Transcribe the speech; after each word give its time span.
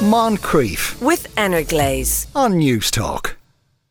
Moncrieff 0.00 0.98
with 1.02 1.26
Energlaze. 1.36 2.26
on 2.34 2.54
Newstalk. 2.54 3.34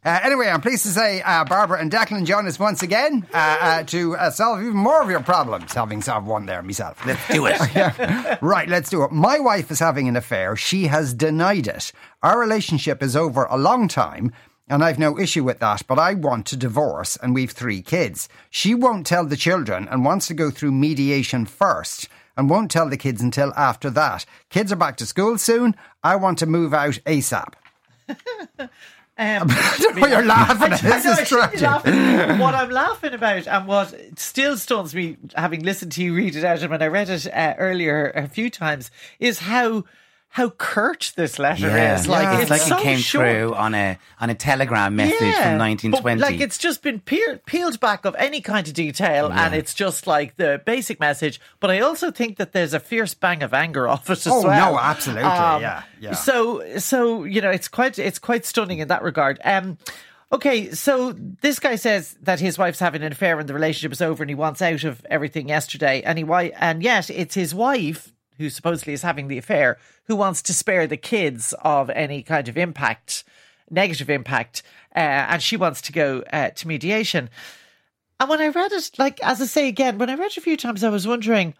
Uh, 0.03 0.19
anyway, 0.23 0.47
I'm 0.47 0.59
pleased 0.59 0.81
to 0.83 0.89
say 0.89 1.21
uh, 1.21 1.45
Barbara 1.45 1.79
and 1.79 1.91
Declan 1.91 2.25
join 2.25 2.47
us 2.47 2.57
once 2.57 2.81
again 2.81 3.27
uh, 3.31 3.57
uh, 3.61 3.83
to 3.83 4.15
uh, 4.15 4.31
solve 4.31 4.59
even 4.61 4.75
more 4.75 5.03
of 5.03 5.09
your 5.11 5.19
problems, 5.21 5.71
having 5.73 6.01
solved 6.01 6.25
one 6.25 6.47
there 6.47 6.63
myself. 6.63 7.05
Let's 7.05 7.27
do 7.27 7.45
it. 7.45 8.39
Right, 8.41 8.67
let's 8.67 8.89
do 8.89 9.03
it. 9.03 9.11
My 9.11 9.37
wife 9.39 9.69
is 9.69 9.79
having 9.79 10.07
an 10.07 10.15
affair. 10.15 10.55
She 10.55 10.87
has 10.87 11.13
denied 11.13 11.67
it. 11.67 11.91
Our 12.23 12.39
relationship 12.39 13.03
is 13.03 13.15
over 13.15 13.43
a 13.45 13.57
long 13.57 13.87
time, 13.87 14.31
and 14.67 14.83
I've 14.83 14.97
no 14.97 15.19
issue 15.19 15.43
with 15.43 15.59
that, 15.59 15.83
but 15.87 15.99
I 15.99 16.15
want 16.15 16.47
to 16.47 16.57
divorce, 16.57 17.17
and 17.17 17.35
we've 17.35 17.51
three 17.51 17.83
kids. 17.83 18.27
She 18.49 18.73
won't 18.73 19.05
tell 19.05 19.25
the 19.25 19.37
children 19.37 19.87
and 19.87 20.03
wants 20.03 20.25
to 20.29 20.33
go 20.33 20.49
through 20.49 20.71
mediation 20.71 21.45
first. 21.45 22.09
And 22.39 22.49
won't 22.49 22.71
tell 22.71 22.87
the 22.87 22.95
kids 22.95 23.21
until 23.21 23.53
after 23.57 23.89
that. 23.89 24.25
Kids 24.49 24.71
are 24.71 24.77
back 24.77 24.95
to 24.95 25.05
school 25.05 25.37
soon. 25.37 25.75
I 26.05 26.15
want 26.15 26.37
to 26.37 26.45
move 26.45 26.73
out 26.73 26.97
ASAP. 27.05 27.53
Um, 29.21 29.49
You're 29.97 30.23
laughing. 30.23 30.71
I 30.71 30.77
This 30.77 31.03
is 31.05 31.27
tragic. 31.27 31.59
What 32.39 32.55
I'm 32.55 32.69
laughing 32.69 33.13
about 33.13 33.47
and 33.47 33.67
what 33.67 33.93
still 34.17 34.55
stuns 34.55 34.95
me, 34.95 35.17
having 35.35 35.61
listened 35.63 35.91
to 35.91 36.01
you 36.05 36.15
read 36.15 36.37
it 36.37 36.45
out 36.45 36.61
and 36.61 36.71
when 36.71 36.81
I 36.81 36.87
read 36.87 37.09
it 37.09 37.27
uh, 37.27 37.55
earlier 37.57 38.11
a 38.15 38.29
few 38.29 38.49
times, 38.49 38.91
is 39.19 39.39
how 39.39 39.83
how 40.31 40.49
curt 40.51 41.11
this 41.15 41.39
letter 41.39 41.67
Yeah. 41.67 41.95
is. 41.95 42.07
Like 42.07 42.41
it's, 42.41 42.51
like 42.51 42.61
so 42.61 42.77
it 42.77 42.83
came 42.83 42.99
short. 42.99 43.25
through 43.27 43.53
on 43.55 43.73
a 43.73 43.97
on 44.21 44.29
a 44.29 44.35
telegram 44.35 44.95
message 44.95 45.19
Yeah, 45.21 45.41
from 45.43 45.57
but, 45.57 45.65
1920. 45.65 46.21
like 46.21 46.39
it's 46.39 46.57
just 46.59 46.83
been 46.83 46.99
peel, 46.99 47.39
peeled 47.47 47.79
back 47.79 48.05
of 48.05 48.15
any 48.17 48.39
kind 48.39 48.67
of 48.67 48.73
detail, 48.73 49.31
and 49.31 49.55
it's 49.55 49.73
just 49.73 50.05
like 50.07 50.35
the 50.37 50.61
basic 50.65 50.99
message. 50.99 51.41
But 51.59 51.71
I 51.71 51.79
also 51.79 52.11
think 52.11 52.37
that 52.37 52.51
there's 52.53 52.73
a 52.75 52.79
fierce 52.79 53.13
bang 53.15 53.41
of 53.41 53.53
anger 53.53 53.87
off 53.89 54.07
it 54.09 54.13
as 54.13 54.27
Oh, 54.27 54.43
well. 54.43 54.73
no, 54.73 54.79
absolutely, 54.79 55.23
yeah, 55.23 55.83
yeah. 55.99 56.13
So, 56.13 56.77
so 56.77 57.23
you 57.23 57.41
know, 57.41 57.49
it's 57.49 57.67
quite 57.67 57.97
it's 57.97 58.19
quite 58.19 58.45
stunning 58.45 58.79
in 58.79 58.87
that 58.89 59.01
regard. 59.03 59.39
Um. 59.43 59.77
Okay, 60.31 60.69
so 60.73 61.11
this 61.41 61.57
guy 61.57 61.75
says 61.75 62.15
that 62.21 62.39
his 62.39 62.55
wife's 62.55 62.77
having 62.79 63.01
an 63.01 63.11
affair 63.11 63.39
and 63.39 63.49
the 63.49 63.53
relationship 63.55 63.91
is 63.91 63.99
over, 63.99 64.21
and 64.21 64.29
he 64.29 64.35
wants 64.35 64.61
out 64.61 64.83
of 64.83 65.03
everything 65.09 65.49
yesterday, 65.49 66.03
and 66.03 66.19
he 66.19 66.23
wi- 66.23 66.51
and 66.59 66.83
yet 66.83 67.09
it's 67.09 67.33
his 67.33 67.55
wife 67.55 68.13
who 68.39 68.49
supposedly 68.49 68.93
is 68.93 69.03
having 69.03 69.27
the 69.27 69.37
affair 69.37 69.77
who 70.05 70.15
wants 70.15 70.41
to 70.41 70.53
spare 70.53 70.87
the 70.87 70.97
kids 70.97 71.53
of 71.61 71.89
any 71.91 72.23
kind 72.23 72.47
of 72.47 72.57
impact, 72.57 73.23
negative 73.69 74.09
impact, 74.09 74.63
uh, 74.95 74.99
and 75.29 75.43
she 75.43 75.55
wants 75.55 75.81
to 75.81 75.91
go 75.91 76.23
uh, 76.33 76.49
to 76.49 76.67
mediation. 76.67 77.29
And 78.19 78.29
when 78.29 78.41
I 78.41 78.47
read 78.47 78.71
it, 78.71 78.91
like 78.97 79.21
as 79.21 79.41
I 79.41 79.45
say 79.45 79.67
again, 79.67 79.97
when 79.97 80.09
I 80.09 80.15
read 80.15 80.31
it 80.31 80.37
a 80.37 80.41
few 80.41 80.57
times, 80.57 80.83
I 80.83 80.89
was 80.89 81.07
wondering, 81.07 81.53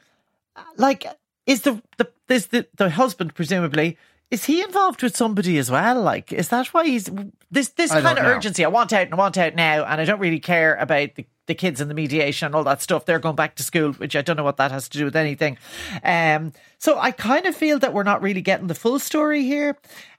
like, 0.78 1.06
is 1.46 1.62
the 1.62 1.82
the 1.98 2.12
is 2.28 2.48
the 2.48 2.68
the 2.76 2.90
husband 2.90 3.36
presumably 3.36 3.98
is 4.32 4.46
he 4.46 4.62
involved 4.62 5.02
with 5.04 5.18
somebody 5.18 5.58
as 5.58 5.72
well? 5.72 6.02
Like, 6.02 6.32
is 6.32 6.50
that 6.50 6.68
why 6.68 6.86
he's 6.86 7.10
this 7.52 7.70
this 7.70 7.92
I 7.92 8.02
kind 8.02 8.18
of 8.18 8.26
know. 8.26 8.32
urgency? 8.32 8.64
I 8.64 8.70
want 8.70 8.94
out 8.94 9.04
and 9.04 9.14
I 9.14 9.18
want 9.18 9.38
out 9.38 9.56
now, 9.56 9.84
and 9.86 10.00
I 10.00 10.06
don't 10.06 10.20
really 10.20 10.40
care 10.40 10.76
about 10.76 11.16
the. 11.16 11.26
The 11.50 11.56
kids 11.56 11.82
and 11.82 11.90
the 11.90 11.96
mediation 11.96 12.46
and 12.46 12.54
all 12.54 12.64
that 12.66 12.80
stuff, 12.80 13.06
they're 13.06 13.18
going 13.18 13.36
back 13.36 13.56
to 13.56 13.64
school, 13.64 13.94
which 13.94 14.16
I 14.16 14.22
don't 14.22 14.38
know 14.38 14.44
what 14.44 14.58
that 14.58 14.70
has 14.70 14.88
to 14.90 15.00
do 15.00 15.06
with 15.06 15.16
anything. 15.16 15.58
Um, 16.04 16.54
so 16.78 17.00
I 17.00 17.10
kind 17.10 17.48
of 17.48 17.56
feel 17.56 17.80
that 17.80 17.92
we're 17.92 18.04
not 18.04 18.22
really 18.22 18.42
getting 18.44 18.68
the 18.68 18.76
full 18.76 19.00
story 19.00 19.42
here. 19.42 19.76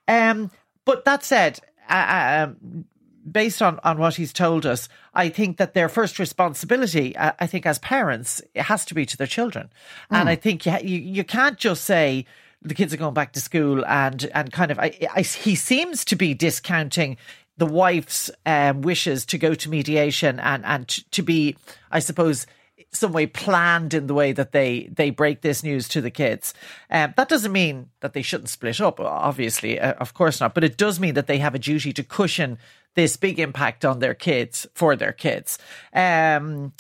Um, 0.09 0.51
but 0.85 1.05
that 1.05 1.23
said, 1.23 1.61
uh, 1.89 2.49
um, 2.49 2.85
based 3.31 3.63
on, 3.63 3.79
on 3.85 3.99
what 3.99 4.17
he's 4.17 4.33
told 4.33 4.67
us, 4.67 4.89
I 5.15 5.29
think 5.29 5.59
that 5.59 5.73
their 5.73 5.89
first 5.89 6.19
responsibility, 6.19 7.15
uh, 7.15 7.31
I 7.39 7.47
think 7.47 7.65
as 7.65 7.79
parents, 7.79 8.43
it 8.57 8.63
has 8.63 8.85
to 8.87 8.95
be 8.95 9.07
to 9.07 9.17
their 9.17 9.29
children. 9.29 9.71
And 10.11 10.29
I 10.29 10.35
think 10.35 10.67
you, 10.67 10.79
you, 10.83 10.99
you 10.99 11.23
can't 11.23 11.59
just 11.59 11.85
say 11.85 12.27
the 12.63 12.75
kids 12.75 12.93
are 12.93 12.99
going 12.99 13.15
back 13.15 13.33
to 13.33 13.41
school 13.41 13.85
and, 13.87 14.29
and 14.35 14.53
kind 14.53 14.71
of, 14.71 14.79
I, 14.79 14.97
I, 15.15 15.23
he 15.23 15.55
seems 15.55 16.05
to 16.07 16.17
be 16.17 16.35
discounting 16.35 17.17
the 17.57 17.67
wife's 17.67 18.31
um, 18.47 18.83
wishes 18.83 19.25
to 19.27 19.39
go 19.39 19.55
to 19.55 19.69
mediation 19.69 20.41
and, 20.41 20.65
and 20.65 20.89
to 21.13 21.23
be, 21.23 21.57
I 21.91 21.99
suppose, 21.99 22.47
some 22.93 23.13
way 23.13 23.27
planned 23.27 23.95
in 23.95 24.07
the 24.07 24.15
way 24.15 24.33
that 24.33 24.53
they 24.53 24.89
they 24.93 25.11
break 25.11 25.43
this 25.43 25.63
news 25.63 25.89
to 25.89 26.01
the 26.01 26.11
kids. 26.11 26.55
Um, 26.91 27.15
that 27.17 27.29
doesn't 27.29 27.53
mean 27.53 27.91
that 28.01 28.15
they 28.15 28.23
shouldn't 28.23 28.49
split 28.49 28.81
up, 28.81 28.99
obviously, 28.99 29.79
uh, 29.79 29.93
of 29.95 30.15
course 30.15 30.41
not. 30.41 30.55
But 30.55 30.65
it 30.65 30.77
does 30.77 30.99
mean 30.99 31.15
that 31.15 31.27
they 31.27 31.39
have 31.39 31.55
a 31.55 31.59
duty 31.59 31.93
to 31.93 32.03
cushion 32.03 32.59
this 32.97 33.17
big 33.17 33.39
impact 33.39 33.85
on 33.85 34.01
their 34.01 34.15
kids 34.15 34.67
for 34.75 34.97
their 34.97 35.13
kids. 35.13 35.59
Um, 35.93 36.73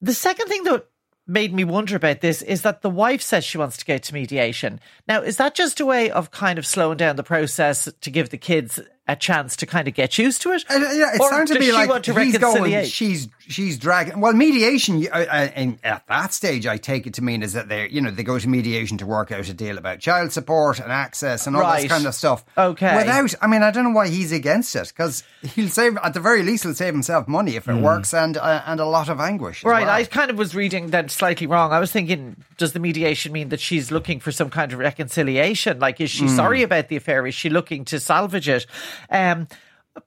the 0.00 0.14
second 0.14 0.48
thing 0.48 0.64
that 0.64 0.86
made 1.26 1.52
me 1.52 1.64
wonder 1.64 1.96
about 1.96 2.20
this 2.20 2.42
is 2.42 2.62
that 2.62 2.82
the 2.82 2.90
wife 2.90 3.20
says 3.20 3.44
she 3.44 3.58
wants 3.58 3.76
to 3.78 3.84
go 3.84 3.98
to 3.98 4.14
mediation. 4.14 4.80
Now, 5.08 5.22
is 5.22 5.36
that 5.38 5.54
just 5.54 5.80
a 5.80 5.86
way 5.86 6.10
of 6.10 6.30
kind 6.30 6.58
of 6.58 6.66
slowing 6.66 6.96
down 6.96 7.16
the 7.16 7.22
process 7.22 7.92
to 8.00 8.10
give 8.10 8.30
the 8.30 8.38
kids 8.38 8.80
a 9.08 9.14
chance 9.16 9.54
to 9.56 9.66
kind 9.66 9.86
of 9.88 9.94
get 9.94 10.18
used 10.18 10.42
to 10.42 10.52
it? 10.52 10.64
Uh, 10.68 10.74
yeah, 10.92 11.14
it 11.14 11.20
Or 11.20 11.28
sounds 11.30 11.50
to 11.50 11.58
me 11.58 11.66
she 11.66 11.72
like 11.72 12.02
to 12.02 12.14
he's 12.14 12.38
going. 12.38 12.84
She's 12.86 13.28
she's 13.38 13.78
dragging. 13.78 14.20
Well, 14.20 14.32
mediation. 14.32 15.06
Uh, 15.06 15.16
uh, 15.18 15.48
and 15.54 15.78
at 15.84 16.06
that 16.08 16.32
stage, 16.32 16.66
I 16.66 16.76
take 16.76 17.06
it 17.06 17.14
to 17.14 17.22
mean 17.22 17.42
is 17.42 17.52
that 17.52 17.68
they, 17.68 17.88
you 17.88 18.00
know, 18.00 18.10
they 18.10 18.22
go 18.24 18.38
to 18.38 18.48
mediation 18.48 18.98
to 18.98 19.06
work 19.06 19.30
out 19.32 19.48
a 19.48 19.54
deal 19.54 19.78
about 19.78 20.00
child 20.00 20.32
support 20.32 20.80
and 20.80 20.90
access 20.90 21.46
and 21.46 21.54
all 21.56 21.62
Right. 21.62 21.82
this 21.82 21.90
kind 21.90 22.06
of 22.06 22.14
stuff. 22.14 22.44
Okay. 22.58 22.96
Without, 22.96 23.34
I 23.40 23.46
mean, 23.46 23.62
I 23.62 23.70
don't 23.70 23.84
know 23.84 23.90
why 23.90 24.08
he's 24.08 24.32
against 24.32 24.74
it 24.76 24.88
because 24.88 25.22
he'll 25.42 25.68
save 25.68 25.96
at 25.98 26.14
the 26.14 26.20
very 26.20 26.42
least 26.42 26.64
he'll 26.64 26.74
save 26.74 26.92
himself 26.92 27.28
money 27.28 27.56
if 27.56 27.68
it 27.68 27.74
works 27.76 28.12
and 28.12 28.36
uh, 28.36 28.62
and 28.66 28.80
a 28.80 28.86
lot 28.86 29.08
of 29.08 29.20
anguish. 29.20 29.62
Right, 29.64 29.86
well. 29.86 29.94
I 29.94 30.04
kind 30.04 30.30
of 30.30 30.38
was 30.38 30.54
reading 30.54 30.88
that 30.90 31.10
slightly 31.10 31.46
wrong. 31.46 31.72
I 31.72 31.78
was 31.78 31.92
thinking, 31.92 32.36
does 32.58 32.72
the 32.72 32.80
mediation 32.80 33.32
mean 33.32 33.50
that 33.50 33.60
she's 33.60 33.90
looking 33.90 34.18
for 34.20 34.32
some 34.32 34.50
kind 34.50 34.72
of 34.72 34.78
reconciliation? 34.80 35.78
Like, 35.78 36.00
is 36.00 36.10
she 36.10 36.28
sorry 36.28 36.62
about 36.62 36.88
the 36.88 36.96
affair? 36.96 37.26
Is 37.26 37.34
she 37.34 37.48
looking 37.50 37.84
to 37.86 38.00
salvage 38.00 38.48
it? 38.48 38.66
Um, 39.10 39.48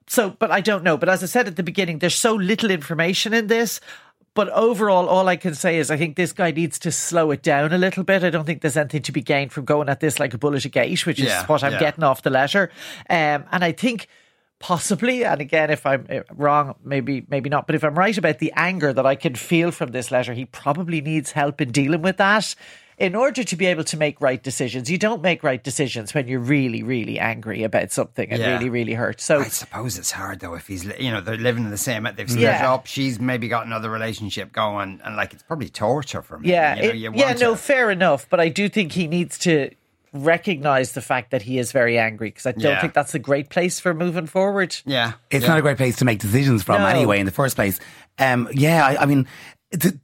so, 0.06 0.30
but 0.30 0.50
I 0.50 0.60
don't 0.60 0.84
know. 0.84 0.96
But 0.96 1.08
as 1.08 1.22
I 1.22 1.26
said 1.26 1.46
at 1.48 1.56
the 1.56 1.62
beginning, 1.62 1.98
there's 1.98 2.14
so 2.14 2.34
little 2.34 2.70
information 2.70 3.34
in 3.34 3.48
this. 3.48 3.80
But 4.34 4.48
overall, 4.50 5.08
all 5.08 5.28
I 5.28 5.34
can 5.36 5.56
say 5.56 5.78
is 5.78 5.90
I 5.90 5.96
think 5.96 6.14
this 6.14 6.32
guy 6.32 6.52
needs 6.52 6.78
to 6.80 6.92
slow 6.92 7.32
it 7.32 7.42
down 7.42 7.72
a 7.72 7.78
little 7.78 8.04
bit. 8.04 8.22
I 8.22 8.30
don't 8.30 8.44
think 8.44 8.60
there's 8.62 8.76
anything 8.76 9.02
to 9.02 9.12
be 9.12 9.22
gained 9.22 9.52
from 9.52 9.64
going 9.64 9.88
at 9.88 9.98
this 9.98 10.20
like 10.20 10.32
a 10.32 10.38
bullet 10.38 10.64
a 10.64 10.68
gate, 10.68 11.04
which 11.04 11.18
is 11.18 11.26
Yeah, 11.26 11.46
what 11.46 11.64
I'm 11.64 11.72
yeah. 11.72 11.80
getting 11.80 12.04
off 12.04 12.22
the 12.22 12.30
letter. 12.30 12.70
Um, 13.10 13.44
and 13.50 13.64
I 13.64 13.72
think 13.72 14.06
possibly 14.62 15.24
and 15.24 15.40
again 15.40 15.70
if 15.70 15.86
i'm 15.86 16.06
uh, 16.10 16.20
wrong 16.34 16.74
maybe 16.84 17.24
maybe 17.30 17.48
not 17.48 17.66
but 17.66 17.74
if 17.74 17.82
i'm 17.82 17.94
right 17.94 18.18
about 18.18 18.40
the 18.40 18.52
anger 18.54 18.92
that 18.92 19.06
i 19.06 19.14
can 19.14 19.34
feel 19.34 19.70
from 19.70 19.90
this 19.90 20.10
letter 20.10 20.34
he 20.34 20.44
probably 20.44 21.00
needs 21.00 21.32
help 21.32 21.62
in 21.62 21.70
dealing 21.72 22.02
with 22.02 22.18
that 22.18 22.54
in 23.00 23.14
order 23.16 23.42
to 23.42 23.56
be 23.56 23.64
able 23.66 23.82
to 23.82 23.96
make 23.96 24.20
right 24.20 24.42
decisions 24.42 24.90
you 24.90 24.98
don't 24.98 25.22
make 25.22 25.42
right 25.42 25.64
decisions 25.64 26.12
when 26.14 26.28
you're 26.28 26.38
really 26.38 26.82
really 26.82 27.18
angry 27.18 27.64
about 27.64 27.90
something 27.90 28.30
and 28.30 28.38
Yeah. 28.40 28.52
really 28.52 28.68
really 28.68 28.92
hurt 28.94 29.20
so 29.20 29.40
I 29.40 29.48
suppose 29.48 29.98
it's 29.98 30.10
hard 30.12 30.40
though 30.40 30.54
if 30.54 30.66
he's 30.68 30.84
you 30.98 31.10
know 31.10 31.20
they're 31.20 31.36
living 31.38 31.64
in 31.64 31.70
the 31.70 31.78
same 31.78 32.06
they've 32.16 32.28
split 32.30 32.42
Yeah. 32.44 32.72
up 32.72 32.86
she's 32.86 33.18
maybe 33.18 33.48
got 33.48 33.64
another 33.66 33.90
relationship 33.90 34.52
going 34.52 35.00
and 35.04 35.16
like 35.16 35.32
it's 35.32 35.42
probably 35.42 35.70
torture 35.70 36.22
for 36.22 36.38
me 36.38 36.50
yeah 36.50 36.76
you 36.76 36.82
know, 36.82 36.88
it- 36.90 36.96
you 36.96 37.12
yeah 37.14 37.32
no 37.32 37.52
to- 37.52 37.56
fair 37.56 37.90
enough 37.90 38.28
but 38.28 38.38
i 38.38 38.48
do 38.48 38.68
think 38.68 38.92
he 38.92 39.06
needs 39.08 39.38
to 39.38 39.70
recognize 40.12 40.92
the 40.92 41.00
fact 41.00 41.30
that 41.30 41.42
he 41.42 41.58
is 41.58 41.72
very 41.72 41.98
angry 41.98 42.28
because 42.30 42.44
i 42.46 42.52
don't 42.52 42.62
Yeah. 42.62 42.80
think 42.80 42.94
that's 42.94 43.14
a 43.14 43.18
great 43.18 43.48
place 43.48 43.78
for 43.80 43.94
moving 43.94 44.26
forward 44.26 44.76
yeah 44.84 45.12
It's 45.30 45.44
yeah. 45.44 45.48
not 45.50 45.58
a 45.58 45.62
great 45.62 45.76
place 45.76 45.96
to 45.98 46.04
make 46.04 46.18
decisions 46.18 46.62
from 46.62 46.80
No. 46.82 46.86
anyway 46.88 47.20
in 47.20 47.26
the 47.26 47.32
first 47.32 47.54
place. 47.56 47.78
Um, 48.18 48.48
yeah, 48.52 48.84
I, 48.84 49.02
I 49.02 49.06
mean, 49.06 49.26
th- 49.72 49.94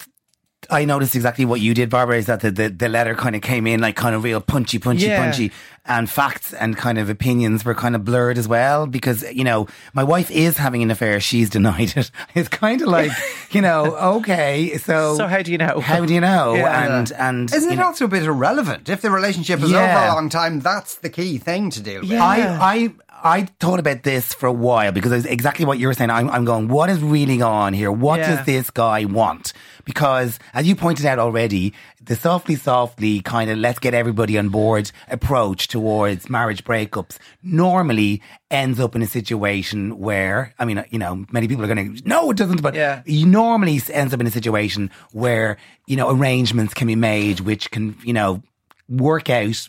I 0.71 0.85
noticed 0.85 1.15
exactly 1.15 1.45
what 1.45 1.61
you 1.61 1.75
did, 1.75 1.91
Barbara, 1.91 2.17
is 2.19 2.27
that 2.27 2.41
the, 2.41 2.51
the, 2.51 2.69
the 2.69 2.89
letter 2.89 3.15
kind 3.15 3.35
of 3.37 3.43
came 3.43 3.67
in 3.67 3.81
like 3.81 3.97
kind 3.97 4.15
of 4.15 4.25
real 4.25 4.41
punchy, 4.41 4.79
punchy, 4.79 5.07
Yeah. 5.07 5.23
punchy. 5.23 5.53
And 5.89 6.11
facts 6.11 6.53
and 6.53 6.77
kind 6.77 6.99
of 6.99 7.09
opinions 7.09 7.65
were 7.65 7.75
kind 7.75 7.95
of 7.95 8.05
blurred 8.05 8.39
as 8.39 8.49
well 8.49 8.89
because, 8.89 9.23
you 9.33 9.45
know, 9.45 9.69
my 9.95 10.03
wife 10.03 10.33
is 10.33 10.57
having 10.57 10.83
an 10.83 10.91
affair. 10.91 11.21
She's 11.21 11.49
denied 11.49 11.97
it. 11.97 12.11
It's 12.35 12.49
kind 12.49 12.83
of 12.83 12.89
like, 12.89 13.13
you 13.53 13.61
know, 13.61 13.95
okay, 14.19 14.79
so. 14.79 15.17
So 15.17 15.29
how 15.29 15.43
do 15.43 15.53
you 15.53 15.59
know? 15.59 15.79
How 15.79 16.05
do 16.05 16.13
you 16.13 16.21
know? 16.21 16.55
Yeah. 16.55 16.99
And, 16.99 17.13
and. 17.13 17.55
Isn't 17.55 17.71
it 17.73 17.77
know, 17.77 17.85
also 17.87 18.07
a 18.07 18.09
bit 18.09 18.25
irrelevant? 18.25 18.89
If 18.89 19.01
the 19.01 19.13
relationship 19.13 19.63
is 19.63 19.71
Yeah. 19.71 19.85
over 19.97 20.07
a 20.07 20.15
long 20.15 20.29
time, 20.29 20.59
that's 20.59 20.97
the 20.97 21.09
key 21.09 21.39
thing 21.39 21.71
to 21.71 21.81
deal 21.81 22.01
with. 22.01 22.11
Yeah. 22.11 22.25
I, 22.25 22.39
I, 22.75 22.93
I 23.23 23.43
thought 23.61 23.79
about 23.79 24.03
this 24.03 24.35
for 24.35 24.47
a 24.47 24.53
while 24.53 24.93
because 24.93 25.13
it's 25.13 25.27
exactly 25.27 25.65
what 25.65 25.79
you 25.79 25.87
were 25.87 25.95
saying. 25.95 26.11
I'm, 26.11 26.29
I'm 26.31 26.45
going, 26.45 26.69
what 26.69 26.91
is 26.91 27.01
really 27.01 27.39
going 27.39 27.43
on 27.43 27.73
here? 27.73 27.91
What 27.91 28.21
Yeah. 28.21 28.37
does 28.37 28.47
this 28.47 28.71
guy 28.71 29.05
want? 29.05 29.53
Because 29.85 30.39
as 30.55 30.67
you 30.67 30.77
pointed 30.77 31.07
out 31.07 31.19
already, 31.19 31.73
the 32.01 32.15
softly, 32.17 32.55
softly 32.57 33.21
kind 33.21 33.51
of 33.51 33.59
let's 33.59 33.79
get 33.79 33.95
everybody 33.95 34.39
on 34.39 34.49
board 34.49 34.91
approach 35.09 35.69
towards 35.69 36.29
marriage 36.31 36.65
breakups 36.65 37.19
normally 37.43 38.23
ends 38.51 38.79
up 38.79 38.95
in 38.95 39.03
a 39.03 39.07
situation 39.07 39.99
where, 39.99 40.55
I 40.59 40.65
mean, 40.65 40.85
you 40.91 40.99
know, 40.99 41.25
many 41.33 41.49
people 41.49 41.65
are 41.65 41.73
going 41.75 41.97
to, 41.97 42.09
no, 42.09 42.31
it 42.31 42.37
doesn't, 42.37 42.63
but 42.63 42.75
Yeah. 42.75 43.03
normally 43.07 43.81
ends 43.93 44.13
up 44.15 44.21
in 44.21 44.27
a 44.27 44.31
situation 44.31 44.91
where, 45.13 45.57
you 45.87 45.97
know, 45.97 46.11
arrangements 46.11 46.75
can 46.75 46.87
be 46.87 46.97
made 46.97 47.41
which 47.41 47.71
can, 47.71 47.97
you 48.05 48.13
know, 48.13 48.43
work 48.89 49.29
out 49.31 49.69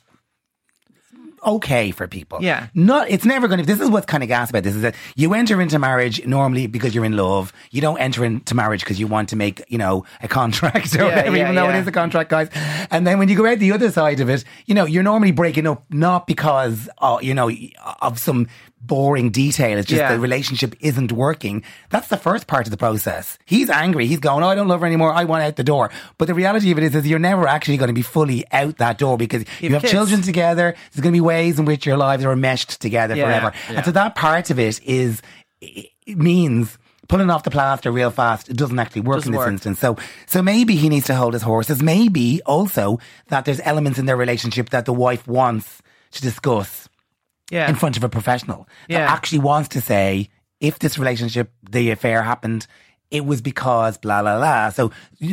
okay 1.46 1.92
for 1.92 2.08
people. 2.08 2.42
Yeah. 2.42 2.68
Not, 2.74 3.10
it's 3.10 3.26
never 3.26 3.48
going 3.48 3.60
to, 3.60 3.66
this 3.66 3.80
is 3.80 3.90
what's 3.90 4.06
kind 4.06 4.24
of 4.24 4.30
gas 4.30 4.50
about 4.50 4.64
this 4.64 4.76
is 4.76 4.82
that 4.82 4.96
you 5.16 5.34
enter 5.34 5.62
into 5.62 5.80
marriage 5.80 6.26
normally 6.26 6.68
because 6.68 6.94
you're 6.94 7.06
in 7.06 7.16
love. 7.16 7.54
You 7.72 7.82
don't 7.82 8.00
enter 8.00 8.26
into 8.26 8.56
marriage 8.56 8.82
because 8.82 9.00
you 9.00 9.08
want 9.08 9.30
to 9.30 9.36
make, 9.36 9.64
you 9.68 9.78
know, 9.78 10.06
a 10.22 10.28
contract 10.28 10.96
or 10.96 11.00
Yeah, 11.00 11.16
whatever, 11.16 11.38
yeah, 11.38 11.44
even 11.44 11.56
though 11.56 11.70
it 11.70 11.76
is 11.76 11.88
a 11.88 11.92
contract, 11.92 12.30
guys. 12.30 12.50
And 12.92 13.06
then 13.06 13.20
when 13.20 13.30
you 13.30 13.38
go 13.38 13.46
out 13.46 13.60
the 13.60 13.72
other 13.72 13.92
side 13.92 14.20
of 14.20 14.30
it, 14.30 14.44
you 14.66 14.76
know, 14.76 14.86
you're 14.86 15.04
normally 15.04 15.32
breaking 15.32 15.68
up 15.68 15.86
not 15.90 16.28
because, 16.28 16.90
uh, 17.00 17.20
you 17.22 17.34
know, 17.34 17.50
of 18.02 18.20
some 18.20 18.48
boring 18.80 19.32
detail. 19.32 19.78
It's 19.78 19.88
just 19.88 20.00
Yeah. 20.00 20.14
the 20.14 20.20
relationship 20.20 20.76
isn't 20.80 21.12
working. 21.12 21.64
That's 21.90 22.08
the 22.08 22.18
first 22.18 22.48
part 22.48 22.68
of 22.68 22.72
the 22.72 22.78
process. 22.78 23.38
He's 23.46 23.70
angry. 23.70 24.06
He's 24.08 24.20
going, 24.20 24.44
oh, 24.44 24.48
I 24.48 24.56
don't 24.56 24.68
love 24.68 24.80
her 24.82 24.86
anymore. 24.86 25.12
I 25.14 25.24
want 25.26 25.44
out 25.44 25.56
the 25.56 25.64
door. 25.64 25.90
But 26.18 26.28
the 26.28 26.34
reality 26.34 26.72
of 26.72 26.78
it 26.78 26.84
is, 26.84 26.96
is 26.96 27.08
you're 27.08 27.20
never 27.20 27.48
actually 27.48 27.78
going 27.78 27.88
to 27.90 27.94
be 27.94 28.02
fully 28.04 28.46
out 28.52 28.78
that 28.78 28.98
door 28.98 29.18
because 29.18 29.44
you, 29.60 29.70
have 29.70 29.72
have 29.74 29.82
kids. 29.82 29.92
children 29.92 30.22
together. 30.22 30.76
There's 30.94 31.02
going 31.02 31.12
to 31.14 31.18
be 31.18 31.22
ways 31.22 31.60
in 31.60 31.66
which 31.66 31.86
your 31.86 31.98
lives 31.98 32.24
are 32.24 32.36
meshed 32.36 32.80
together 32.80 33.16
Yeah, 33.16 33.26
forever. 33.26 33.52
yeah. 33.70 33.76
And 33.78 33.86
so 33.86 33.92
that 33.92 34.16
part 34.16 34.52
of 34.52 34.60
it 34.60 34.80
is, 34.84 35.22
it 35.60 36.18
means 36.18 36.78
pulling 37.08 37.30
off 37.30 37.44
the 37.44 37.52
plaster 37.52 37.92
real 37.92 38.12
fast. 38.12 38.48
It 38.50 38.58
doesn't 38.58 38.78
actually 38.78 39.02
work 39.02 39.18
Doesn't 39.18 39.30
in 39.30 39.32
this 39.34 39.40
work. 39.40 39.52
instance. 39.52 39.80
So, 39.80 39.98
so 40.28 40.42
maybe 40.42 40.76
he 40.76 40.88
needs 40.90 41.08
to 41.08 41.16
hold 41.16 41.34
his 41.34 41.42
horses. 41.42 41.82
Maybe 41.82 42.42
also 42.46 43.00
that 43.30 43.46
there's 43.46 43.62
elements 43.62 43.98
in 43.98 44.06
their 44.06 44.18
relationship 44.18 44.70
that 44.70 44.86
the 44.86 44.94
wife 44.94 45.28
wants 45.28 45.82
to 46.12 46.22
discuss 46.22 46.88
Yeah. 47.50 47.70
in 47.70 47.76
front 47.76 47.98
of 47.98 48.04
a 48.04 48.10
professional 48.10 48.68
Yeah. 48.88 49.00
that 49.00 49.12
actually 49.12 49.40
wants 49.40 49.70
to 49.70 49.82
say, 49.82 50.30
if 50.60 50.80
this 50.80 50.98
relationship, 50.98 51.52
the 51.70 51.92
affair 51.92 52.24
happened, 52.24 52.68
it 53.10 53.26
was 53.26 53.42
because 53.42 53.98
blah, 53.98 54.22
blah, 54.22 54.38
blah. 54.38 54.70
So, 54.70 54.92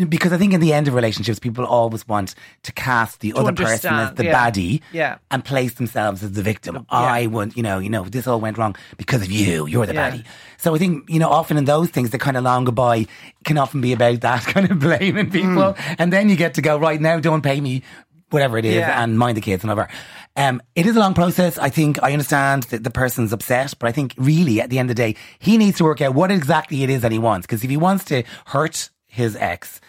because 0.09 0.33
I 0.33 0.39
think 0.39 0.53
in 0.53 0.61
the 0.61 0.73
end 0.73 0.87
of 0.87 0.95
relationships, 0.95 1.41
people 1.41 1.65
always 1.65 2.07
want 2.07 2.35
to 2.63 2.73
cast 2.73 3.21
the 3.21 3.33
other 3.33 3.53
person 3.53 3.93
as 3.93 4.15
the 4.15 4.27
yeah. 4.27 4.51
baddie 4.51 4.81
Yeah. 4.93 5.19
and 5.31 5.45
place 5.45 5.75
themselves 5.75 6.23
as 6.23 6.33
the 6.33 6.43
victim. 6.43 6.87
I 6.89 7.27
want, 7.27 7.57
you 7.57 7.65
know, 7.65 7.81
you 7.81 7.91
know, 7.91 8.05
this 8.05 8.29
all 8.29 8.41
went 8.41 8.59
wrong 8.59 8.77
because 8.97 9.23
of 9.23 9.31
you. 9.33 9.67
You're 9.67 9.87
the 9.87 9.95
Yeah. 9.95 10.11
baddie. 10.11 10.25
So 10.57 10.75
I 10.75 10.79
think, 10.79 11.11
you 11.11 11.19
know, 11.19 11.29
often 11.29 11.57
in 11.57 11.65
those 11.65 11.91
things, 11.91 12.11
the 12.11 12.19
kind 12.19 12.37
of 12.37 12.45
long 12.45 12.65
goodbye 12.65 13.07
can 13.45 13.59
often 13.59 13.81
be 13.81 13.93
about 13.93 14.21
that 14.21 14.43
kind 14.55 14.71
of 14.71 14.79
blaming 14.79 15.27
hmm. 15.27 15.33
people. 15.33 15.77
And 15.99 16.13
then 16.13 16.29
you 16.29 16.37
get 16.37 16.55
to 16.55 16.63
go, 16.63 16.79
right 16.79 17.01
now, 17.01 17.19
don't 17.19 17.43
pay 17.43 17.61
me 17.61 17.83
whatever 18.31 18.59
it 18.59 18.65
is 18.65 18.75
Yeah. 18.77 19.03
and 19.03 19.19
mind 19.19 19.37
the 19.37 19.41
kids 19.41 19.63
and 19.63 19.71
whatever. 19.71 19.89
Um, 20.37 20.61
it 20.75 20.87
is 20.87 20.97
a 20.97 20.99
long 21.01 21.15
process. 21.15 21.59
I 21.59 21.69
think 21.69 22.03
I 22.03 22.13
understand 22.13 22.65
that 22.65 22.83
the 22.83 22.91
person's 22.91 23.33
upset, 23.33 23.75
but 23.79 23.89
I 23.89 23.93
think 23.93 24.15
really 24.19 24.61
at 24.61 24.71
the 24.71 24.79
end 24.79 24.91
of 24.91 24.97
the 24.97 25.03
day, 25.03 25.17
he 25.39 25.57
needs 25.57 25.79
to 25.79 25.85
work 25.85 26.01
out 26.01 26.15
what 26.15 26.31
exactly 26.33 26.83
it 26.83 26.91
is 26.91 27.03
that 27.03 27.13
he 27.13 27.19
wants. 27.19 27.47
Because 27.47 27.63
if 27.63 27.71
he 27.71 27.77
wants 27.77 28.05
to 28.07 28.25
hurt 28.47 28.91
his 29.07 29.37
ex, 29.37 29.81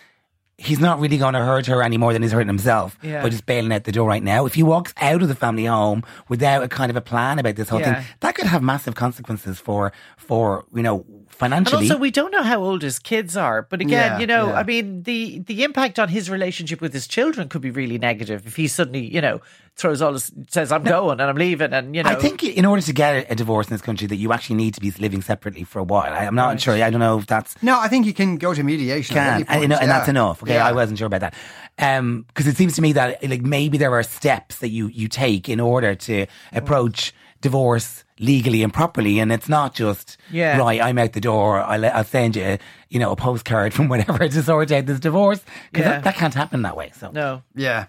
he's 0.58 0.80
not 0.80 1.00
really 1.00 1.18
going 1.18 1.34
to 1.34 1.40
hurt 1.40 1.66
her 1.66 1.82
any 1.84 1.98
more 1.98 2.14
than 2.14 2.22
he's 2.22 2.32
hurting 2.32 2.48
himself 2.48 2.98
Yeah. 3.02 3.22
by 3.24 3.30
just 3.30 3.46
bailing 3.46 3.74
out 3.74 3.84
the 3.86 3.92
door 3.92 4.08
right 4.08 4.24
now. 4.24 4.46
If 4.46 4.54
he 4.54 4.64
walks 4.64 4.94
out 5.02 5.22
of 5.22 5.28
the 5.28 5.36
family 5.36 5.66
home 5.66 6.04
without 6.30 6.64
a 6.64 6.68
kind 6.68 6.90
of 6.92 6.96
a 6.96 7.02
plan 7.02 7.40
about 7.40 7.56
this 7.56 7.68
whole 7.70 7.80
Yeah. 7.82 7.96
thing, 7.96 8.06
that 8.22 8.36
could 8.36 8.46
have 8.46 8.62
massive 8.62 8.96
consequences 8.96 9.60
for, 9.60 9.92
for, 10.18 10.64
you 10.74 10.84
know, 10.84 11.06
And 11.42 11.52
financially. 11.52 11.90
also, 11.90 11.98
we 11.98 12.12
don't 12.12 12.32
know 12.32 12.44
how 12.44 12.64
old 12.64 12.82
his 12.82 12.98
kids 12.98 13.36
are. 13.36 13.62
But 13.64 13.82
again, 13.82 14.14
Yeah, 14.14 14.20
you 14.20 14.28
know, 14.28 14.48
yeah. 14.48 14.60
I 14.60 14.64
mean, 14.64 15.04
the 15.04 15.40
the 15.40 15.64
impact 15.64 16.00
on 16.00 16.08
his 16.10 16.30
relationship 16.30 16.80
with 16.82 16.94
his 16.94 17.08
children 17.08 17.50
could 17.50 17.62
be 17.62 17.72
really 17.72 17.98
negative 17.98 18.48
if 18.48 18.56
he 18.56 18.68
suddenly, 18.68 19.06
you 19.06 19.20
know, 19.20 19.42
throws 19.76 20.02
all 20.02 20.14
his 20.14 20.32
says, 20.50 20.72
"I'm 20.72 20.84
going 20.84 21.20
and 21.20 21.30
I'm 21.30 21.36
leaving," 21.36 21.74
and 21.74 21.94
you 21.94 22.04
know, 22.04 22.10
I 22.10 22.16
think 22.16 22.42
in 22.44 22.66
order 22.66 22.82
to 22.82 22.94
get 22.94 23.30
a 23.30 23.36
divorce 23.36 23.68
in 23.68 23.74
this 23.74 23.82
country, 23.82 24.08
that 24.08 24.16
you 24.16 24.32
actually 24.32 24.56
need 24.56 24.74
to 24.76 24.80
be 24.82 24.92
living 24.92 25.22
separately 25.22 25.66
for 25.66 25.80
a 25.80 25.84
while. 25.84 26.14
I, 26.14 26.26
I'm 26.26 26.36
not 26.36 26.62
sure. 26.62 26.74
I 26.74 26.90
don't 26.90 27.02
know 27.02 27.20
if 27.20 27.28
that's 27.28 27.62
No, 27.62 27.78
I 27.80 27.90
think 27.90 28.06
you 28.06 28.14
can 28.14 28.38
go 28.38 28.54
to 28.54 28.64
mediation. 28.64 29.14
can, 29.16 29.40
and, 29.42 29.48
point, 29.48 29.62
you 29.64 29.68
know, 29.68 29.78
and 29.78 29.92
that's 29.92 30.08
enough. 30.08 30.42
Okay, 30.42 30.54
Yeah. 30.54 30.66
I 30.66 30.72
wasn't 30.72 30.98
sure 31.00 31.08
about 31.08 31.20
that. 31.22 31.34
Um, 31.78 32.24
because 32.30 32.48
it 32.48 32.56
seems 32.56 32.76
to 32.76 32.82
me 32.82 32.94
that 32.94 33.22
like 33.28 33.42
maybe 33.42 33.78
there 33.78 33.94
are 33.94 34.04
steps 34.04 34.60
that 34.60 34.70
you 34.70 34.88
you 34.88 35.10
take 35.10 35.50
in 35.50 35.60
order 35.60 35.96
to 35.96 36.26
approach 36.54 37.14
divorce 37.42 38.05
legally 38.20 38.64
and 38.64 38.74
properly, 38.74 39.20
and 39.20 39.32
it's 39.32 39.50
not 39.50 39.74
just 39.76 40.18
Yeah. 40.32 40.58
right. 40.58 40.82
I'm 40.82 40.98
out 40.98 41.14
the 41.14 41.22
door. 41.22 41.60
I'll, 41.60 41.86
I'll 41.86 42.04
send 42.04 42.36
you, 42.36 42.58
you 42.90 43.00
know, 43.00 43.12
a 43.12 43.16
postcard 43.16 43.74
from 43.74 43.88
whatever 43.90 44.28
to 44.28 44.44
sort 44.44 44.72
out 44.72 44.86
this 44.86 45.00
divorce 45.00 45.42
because 45.72 45.86
Yeah. 45.86 45.92
that, 45.94 46.04
that 46.06 46.16
can't 46.16 46.34
happen 46.34 46.62
that 46.64 46.78
way. 46.78 46.92
So 46.98 47.12
no. 47.12 47.44
Yeah. 47.56 47.88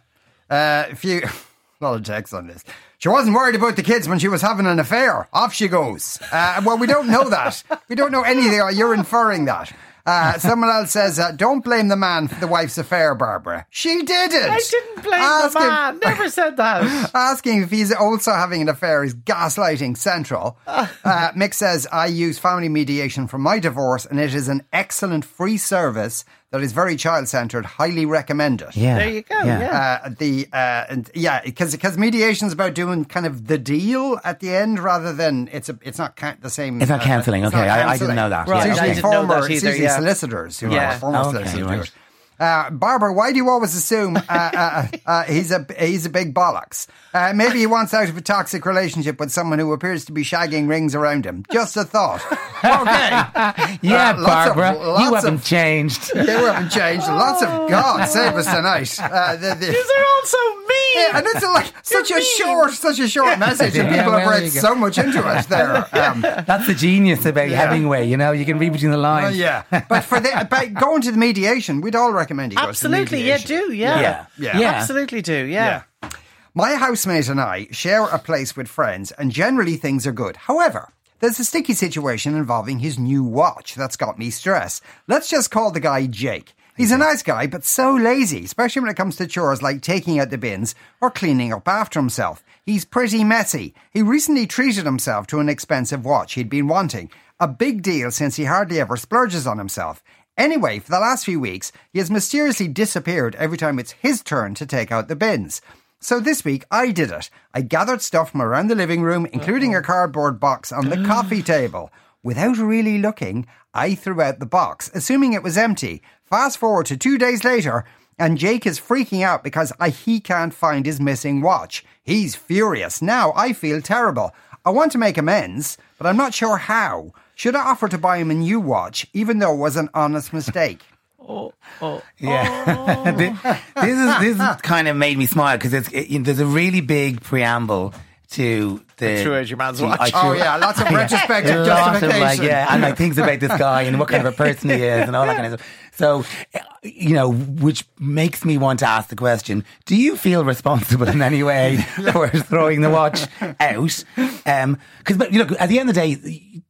Uh, 0.50 0.84
a 0.90 0.94
few, 0.96 1.23
a 1.23 1.84
lot 1.84 1.94
of 1.96 2.02
text 2.05 2.32
on 2.34 2.46
this. 2.46 2.64
She 2.99 3.08
wasn't 3.08 3.37
worried 3.37 3.55
about 3.55 3.76
the 3.76 3.82
kids 3.82 4.08
when 4.08 4.19
she 4.19 4.28
was 4.28 4.40
having 4.43 4.64
an 4.67 4.78
affair. 4.78 5.28
Off 5.32 5.52
she 5.52 5.69
goes. 5.69 6.19
Uh, 6.32 6.62
well, 6.64 6.79
we 6.79 6.87
don't 6.87 7.08
know 7.08 7.29
that. 7.29 7.62
We 7.88 7.94
don't 7.94 8.11
know 8.11 8.22
anything. 8.22 8.61
You're 8.76 8.94
inferring 8.94 9.44
that. 9.44 9.72
Uh, 10.06 10.38
someone 10.38 10.70
else 10.70 10.93
says, 10.93 11.19
uh, 11.19 11.32
don't 11.32 11.64
blame 11.64 11.88
the 11.88 11.97
man 11.97 12.29
for 12.29 12.38
the 12.41 12.47
wife's 12.47 12.79
affair, 12.79 13.14
Barbara. 13.14 13.67
She 13.70 14.03
did 14.03 14.32
it. 14.32 14.49
I 14.49 14.58
didn't 14.58 15.03
blame 15.03 15.20
Ask 15.20 15.53
the 15.55 15.61
him- 15.62 15.69
man. 15.69 15.99
Never 16.05 16.31
said 16.31 16.56
that. 16.58 17.11
Asking 17.14 17.62
if 17.62 17.70
he's 17.70 17.93
also 17.93 18.32
having 18.32 18.62
an 18.62 18.69
affair 18.69 19.03
is 19.05 19.14
gaslighting 19.14 19.97
central. 19.97 20.58
Uh, 21.06 21.31
Mick 21.32 21.55
says, 21.55 21.87
I 21.93 22.06
use 22.06 22.38
family 22.38 22.69
mediation 22.69 23.26
for 23.29 23.38
my 23.38 23.58
divorce 23.61 24.06
and 24.06 24.19
it 24.19 24.35
is 24.35 24.49
an 24.49 24.64
excellent 24.73 25.25
free 25.25 25.56
service 25.56 26.25
that 26.56 26.64
is 26.64 26.73
very 26.73 26.97
child 26.97 27.29
centered. 27.29 27.64
Highly 27.64 28.06
recommend 28.06 28.62
it. 28.62 28.75
yeah, 28.76 28.99
There 28.99 29.08
you 29.08 29.23
go, 29.23 29.38
yeah. 29.44 30.00
Uh, 30.05 30.11
the 30.19 30.49
uh, 30.53 30.85
and 30.88 31.11
yeah, 31.14 31.41
because 31.44 31.73
because 31.73 31.97
mediation 31.99 32.47
is 32.47 32.53
about 32.53 32.75
doing 32.75 33.05
kind 33.05 33.26
of 33.26 33.47
the 33.47 33.58
deal 33.58 34.19
at 34.25 34.41
the 34.41 34.55
end 34.55 34.79
rather 34.79 35.12
than 35.12 35.49
it's 35.53 35.69
a 35.69 35.79
it's 35.82 35.99
not 35.99 36.17
ca- 36.17 36.37
the 36.41 36.50
same. 36.50 36.81
It's 36.81 36.91
not 36.91 37.00
uh, 37.00 37.05
cancelling, 37.05 37.44
it's 37.44 37.55
okay, 37.55 37.67
not 37.67 37.79
I- 37.79 37.93
I 37.93 37.99
didn't 37.99 38.17
know 38.17 38.29
that. 38.31 38.49
Right, 38.49 38.58
It's 38.67 38.69
usually 38.76 38.88
didn't 38.94 39.03
former, 39.03 39.41
that 39.43 39.50
it's 39.50 39.62
usually 39.62 39.82
yeah. 39.85 39.97
solicitors 39.97 40.58
who 40.61 40.70
Yeah. 40.73 40.97
are 40.97 40.99
former 40.99 41.19
Okay, 41.19 41.31
solicitors. 41.31 41.53
who 41.53 41.58
do 41.58 41.81
right. 41.81 41.91
It. 42.38 42.43
Uh, 42.43 42.71
Barbara, 42.71 43.12
why 43.12 43.31
do 43.33 43.37
you 43.37 43.49
always 43.49 43.75
assume 43.75 44.17
uh, 44.17 44.21
uh, 44.29 44.87
uh, 45.06 45.23
he's 45.25 45.50
a 45.50 45.67
he's 45.79 46.06
a 46.06 46.11
big 46.11 46.35
bollocks? 46.35 46.87
Uh, 47.15 47.33
maybe 47.35 47.59
he 47.59 47.67
wants 47.67 47.94
out 47.94 48.09
of 48.09 48.17
a 48.17 48.21
toxic 48.21 48.67
relationship 48.67 49.19
with 49.19 49.31
someone 49.33 49.59
who 49.59 49.73
appears 49.73 50.05
to 50.05 50.12
be 50.12 50.23
shagging 50.23 50.69
rings 50.69 50.94
around 50.94 51.25
him. 51.25 51.44
Just 51.50 51.77
a 51.77 51.85
thought. 51.85 52.21
Okay, 52.31 53.79
yeah, 53.83 54.11
Uh, 54.17 54.21
lots 54.21 54.50
of- 54.50 54.56
Barbara, 54.56 55.00
you 55.03 55.15
haven't 55.15 55.43
changed. 55.44 56.11
you 56.15 56.23
haven't 56.25 56.71
changed. 56.71 57.06
Lots 57.09 57.43
of 57.43 57.71
God 57.71 58.05
save 58.06 58.35
us 58.35 58.47
tonight. 58.47 58.99
Uh, 59.00 59.37
the, 59.37 59.55
the, 59.55 59.67
These 59.67 59.77
are 59.97 60.05
all 60.05 60.23
so 60.25 60.56
mean. 60.56 60.67
Yeah, 60.97 61.19
and 61.19 61.27
it's 61.27 61.43
like 61.44 61.73
such 61.82 62.11
a 62.11 62.15
mean. 62.15 62.37
short, 62.39 62.71
such 62.73 62.99
a 62.99 63.09
short 63.09 63.39
message, 63.39 63.77
and 63.77 63.89
Yeah, 63.91 63.99
people 64.05 64.12
have 64.19 64.29
read 64.29 64.39
there 64.43 64.49
you 64.49 64.55
go. 64.55 64.61
so 64.61 64.75
much 64.75 64.99
into 64.99 65.19
it 65.19 65.49
there. 65.49 65.77
Um, 65.93 66.21
That's 66.23 66.67
the 66.67 66.75
genius 66.75 67.25
about 67.27 67.49
Hemingway. 67.49 68.06
You 68.09 68.17
know, 68.17 68.32
you 68.32 68.44
can 68.44 68.59
read 68.59 68.73
between 68.73 68.91
the 68.93 68.97
lines. 68.97 69.37
yeah, 69.37 69.62
but 69.89 70.00
for 70.03 70.21
the 70.21 70.47
by 70.50 70.67
going 70.67 71.03
to 71.03 71.12
the 71.12 71.19
mediation, 71.19 71.81
we'd 71.81 71.94
all 71.94 72.12
recommend 72.26 72.52
you 72.52 72.56
go 72.58 72.62
to 72.62 72.67
the 72.67 72.70
Absolutely, 72.70 73.23
yeah, 73.23 73.38
do, 73.38 73.73
yeah. 73.73 74.00
yeah, 74.00 74.26
Yeah. 74.38 74.58
yeah. 74.58 74.70
Absolutely 74.81 75.23
do, 75.23 75.44
yeah. 75.46 75.82
Yeah. 76.02 76.11
My 76.55 76.75
housemate 76.75 77.28
and 77.28 77.40
I 77.40 77.69
share 77.70 78.05
a 78.05 78.19
place 78.19 78.56
with 78.56 78.69
friends, 78.69 79.12
and 79.12 79.31
generally 79.31 79.76
things 79.76 80.06
are 80.06 80.12
good. 80.12 80.37
However, 80.37 80.93
there's 81.20 81.38
a 81.38 81.44
sticky 81.44 81.75
situation 81.75 82.34
involving 82.34 82.78
his 82.81 82.99
new 82.99 83.23
watch 83.23 83.75
that's 83.75 83.96
got 83.96 84.19
me 84.19 84.31
stressed. 84.31 84.82
Let's 85.06 85.28
just 85.28 85.50
call 85.50 85.70
the 85.70 85.81
guy 85.81 86.06
Jake. 86.06 86.55
He's 86.76 86.93
a 86.93 86.99
nice 86.99 87.23
guy, 87.23 87.46
but 87.46 87.64
so 87.64 87.94
lazy, 87.94 88.44
especially 88.44 88.81
when 88.82 88.90
it 88.90 88.96
comes 88.99 89.17
to 89.17 89.26
chores 89.26 89.62
like 89.62 89.81
taking 89.81 90.19
out 90.19 90.29
the 90.31 90.37
bins 90.38 90.75
or 91.00 91.11
cleaning 91.11 91.52
up 91.52 91.67
after 91.69 91.99
himself. 91.99 92.44
He's 92.67 92.84
pretty 92.84 93.25
messy. 93.25 93.72
He 93.90 94.02
recently 94.02 94.46
treated 94.46 94.84
himself 94.84 95.27
to 95.29 95.41
an 95.41 95.48
expensive 95.48 96.05
watch 96.05 96.34
he'd 96.34 96.51
been 96.51 96.69
wanting. 96.69 97.10
A 97.41 97.48
big 97.48 97.82
deal 97.82 98.10
since 98.10 98.36
he 98.36 98.44
hardly 98.44 98.79
ever 98.81 98.96
splurges 98.96 99.46
on 99.46 99.58
himself. 99.58 100.03
Anyway, 100.36 100.78
for 100.78 100.90
the 100.90 101.00
last 101.00 101.24
few 101.24 101.40
weeks, 101.40 101.72
he 101.93 101.98
has 101.98 102.10
mysteriously 102.10 102.69
disappeared 102.69 103.34
every 103.36 103.56
time 103.56 103.78
it's 103.78 103.93
his 103.93 104.22
turn 104.22 104.55
to 104.55 104.66
take 104.66 104.93
out 104.93 105.08
the 105.08 105.16
bins. 105.16 105.62
So 105.98 106.20
this 106.20 106.44
week, 106.44 106.64
I 106.70 106.90
did 106.90 107.10
it. 107.10 107.31
I 107.55 107.62
gathered 107.62 108.02
stuff 108.02 108.31
from 108.32 108.43
around 108.43 108.69
the 108.69 108.74
living 108.74 109.02
room, 109.02 109.26
including 109.32 109.74
a 109.74 109.82
cardboard 109.82 110.38
box 110.38 110.72
on 110.72 110.90
the 110.90 111.02
coffee 111.06 111.43
table. 111.43 111.90
Without 112.22 112.58
really 112.58 112.98
looking, 112.98 113.46
I 113.72 113.94
threw 113.94 114.20
out 114.20 114.38
the 114.38 114.46
box, 114.46 114.90
assuming 114.94 115.32
it 115.32 115.43
was 115.43 115.56
empty. 115.56 116.02
Fast 116.24 116.58
forward 116.58 116.86
to 116.86 116.96
two 116.96 117.16
days 117.16 117.43
later, 117.43 117.84
and 118.19 118.36
Jake 118.36 118.66
is 118.66 118.81
freaking 118.81 119.22
out 119.22 119.43
because 119.43 119.72
I, 119.81 119.88
he 119.88 120.20
can't 120.20 120.52
find 120.52 120.84
his 120.84 121.00
missing 121.00 121.40
watch. 121.40 121.84
He's 122.02 122.34
furious. 122.34 123.00
Now 123.00 123.32
I 123.34 123.52
feel 123.52 123.81
terrible. 123.81 124.34
I 124.64 124.70
want 124.70 124.93
to 124.93 124.98
make 124.98 125.16
amends, 125.16 125.78
but 125.96 126.06
I'm 126.06 126.16
not 126.16 126.34
sure 126.34 126.56
how. 126.56 127.12
Should 127.36 127.55
I 127.55 127.60
offer 127.60 127.86
to 127.86 127.98
buy 127.98 128.16
him 128.16 128.31
a 128.31 128.34
new 128.34 128.58
watch, 128.58 129.06
even 129.12 129.40
though 129.40 129.52
it 129.52 129.58
was 129.58 129.76
an 129.76 129.90
honest 129.94 130.32
mistake? 130.32 130.82
Oh, 131.28 131.52
oh. 131.82 132.02
Yeah, 132.19 133.10
this 133.16 133.84
is 133.84 134.20
this 134.20 134.40
is 134.40 134.60
kind 134.62 134.86
of 134.86 134.96
made 134.96 135.19
me 135.19 135.26
smile 135.26 135.56
because 135.56 135.74
it's 135.74 135.88
it, 135.90 136.06
you 136.06 136.20
know, 136.20 136.24
there's 136.24 136.38
a 136.38 136.46
really 136.46 136.81
big 136.81 137.20
preamble 137.20 137.94
to 138.32 138.81
the. 138.98 139.22
threw 139.24 139.34
out 139.34 139.48
your 139.48 139.56
man's 139.56 139.78
to- 139.78 139.86
watch. 139.86 139.98
I 140.00 140.10
Oh 140.14 140.34
yeah, 140.34 140.56
lots 140.56 140.81
of 140.81 140.88
retrospective 140.93 141.66
Lots 141.66 142.02
of, 142.02 142.10
like, 142.10 142.40
yeah, 142.40 142.69
and 142.70 142.81
like 142.81 142.96
things 142.96 143.19
about 143.19 143.40
this 143.40 143.50
guy 143.58 143.82
and 143.82 143.98
what 143.98 144.08
kind 144.08 144.24
of 144.24 144.32
a 144.32 144.36
person 144.36 144.70
he 144.70 144.76
is 144.76 145.08
and 145.08 145.16
all 145.16 145.26
that 145.26 145.36
kind 145.36 145.52
of 145.52 145.60
stuff. 145.60 145.69
So, 145.94 146.24
uh, 146.55 146.64
you 146.84 147.14
know, 147.14 147.32
which 147.32 147.84
makes 147.98 148.44
me 148.44 148.56
want 148.56 148.78
to 148.81 148.86
ask 148.86 149.08
the 149.08 149.16
question: 149.16 149.64
Do 149.84 149.96
you 149.96 150.16
feel 150.16 150.44
responsible 150.44 151.08
in 151.08 151.22
any 151.22 151.43
way 151.43 151.78
for 152.12 152.28
throwing 152.28 152.82
the 152.82 152.90
watch 152.90 153.26
out? 153.58 154.05
Because, 154.14 155.16
but 155.16 155.32
you 155.32 155.44
know, 155.44 155.56
at 155.58 155.69
the 155.69 155.81
end 155.81 155.88
of 155.88 155.94
the 155.96 156.00
day, 156.16 156.62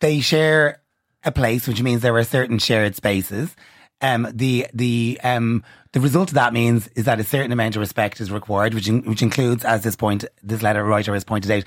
they 0.00 0.20
share 0.20 0.82
a 1.24 1.32
place, 1.32 1.66
which 1.66 1.82
means 1.82 2.02
there 2.02 2.16
are 2.16 2.24
certain 2.24 2.58
shared 2.58 2.94
spaces. 2.94 3.54
um, 4.02 4.28
the 4.32 4.66
the 4.74 5.18
um, 5.24 5.64
the 5.92 6.00
result 6.00 6.28
of 6.28 6.34
that 6.34 6.52
means 6.52 6.88
is 6.88 7.06
that 7.06 7.18
a 7.18 7.24
certain 7.24 7.52
amount 7.52 7.76
of 7.76 7.80
respect 7.80 8.20
is 8.20 8.30
required, 8.30 8.74
which 8.74 8.86
in, 8.86 9.02
which 9.04 9.22
includes, 9.22 9.64
as 9.64 9.82
this 9.82 9.96
point 9.96 10.26
this 10.42 10.62
letter 10.62 10.84
writer 10.84 11.14
has 11.14 11.24
pointed 11.24 11.50
out, 11.50 11.64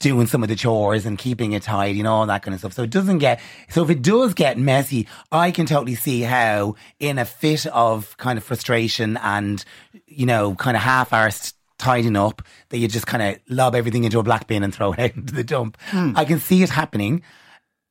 doing 0.00 0.26
some 0.26 0.42
of 0.42 0.48
the 0.48 0.56
chores 0.56 1.04
and 1.04 1.18
keeping 1.18 1.52
it 1.52 1.62
tidy 1.62 1.98
and 2.00 2.08
all 2.08 2.24
that 2.26 2.42
kind 2.42 2.54
of 2.54 2.60
stuff. 2.60 2.72
So 2.72 2.82
it 2.84 2.90
doesn't 2.90 3.18
get 3.18 3.40
so 3.68 3.84
if 3.84 3.90
it 3.90 4.00
does 4.00 4.32
get 4.32 4.56
messy, 4.58 5.06
I 5.30 5.50
can 5.50 5.66
totally 5.66 5.94
see 5.94 6.22
how 6.22 6.76
in 6.98 7.18
a 7.18 7.26
fit 7.26 7.66
of 7.66 8.16
kind 8.16 8.38
of 8.38 8.44
frustration 8.44 9.18
and 9.18 9.62
you 10.06 10.24
know 10.24 10.54
kind 10.54 10.76
of 10.76 10.82
half-arsed 10.82 11.52
tidying 11.78 12.16
up 12.16 12.40
that 12.70 12.78
you 12.78 12.88
just 12.88 13.06
kind 13.06 13.22
of 13.22 13.38
lob 13.50 13.74
everything 13.74 14.04
into 14.04 14.18
a 14.18 14.22
black 14.22 14.46
bin 14.46 14.62
and 14.62 14.74
throw 14.74 14.94
it 14.94 14.98
out 15.04 15.14
into 15.14 15.34
the 15.34 15.44
dump. 15.44 15.76
I 15.92 16.24
can 16.24 16.40
see 16.40 16.62
it 16.62 16.70
happening 16.70 17.22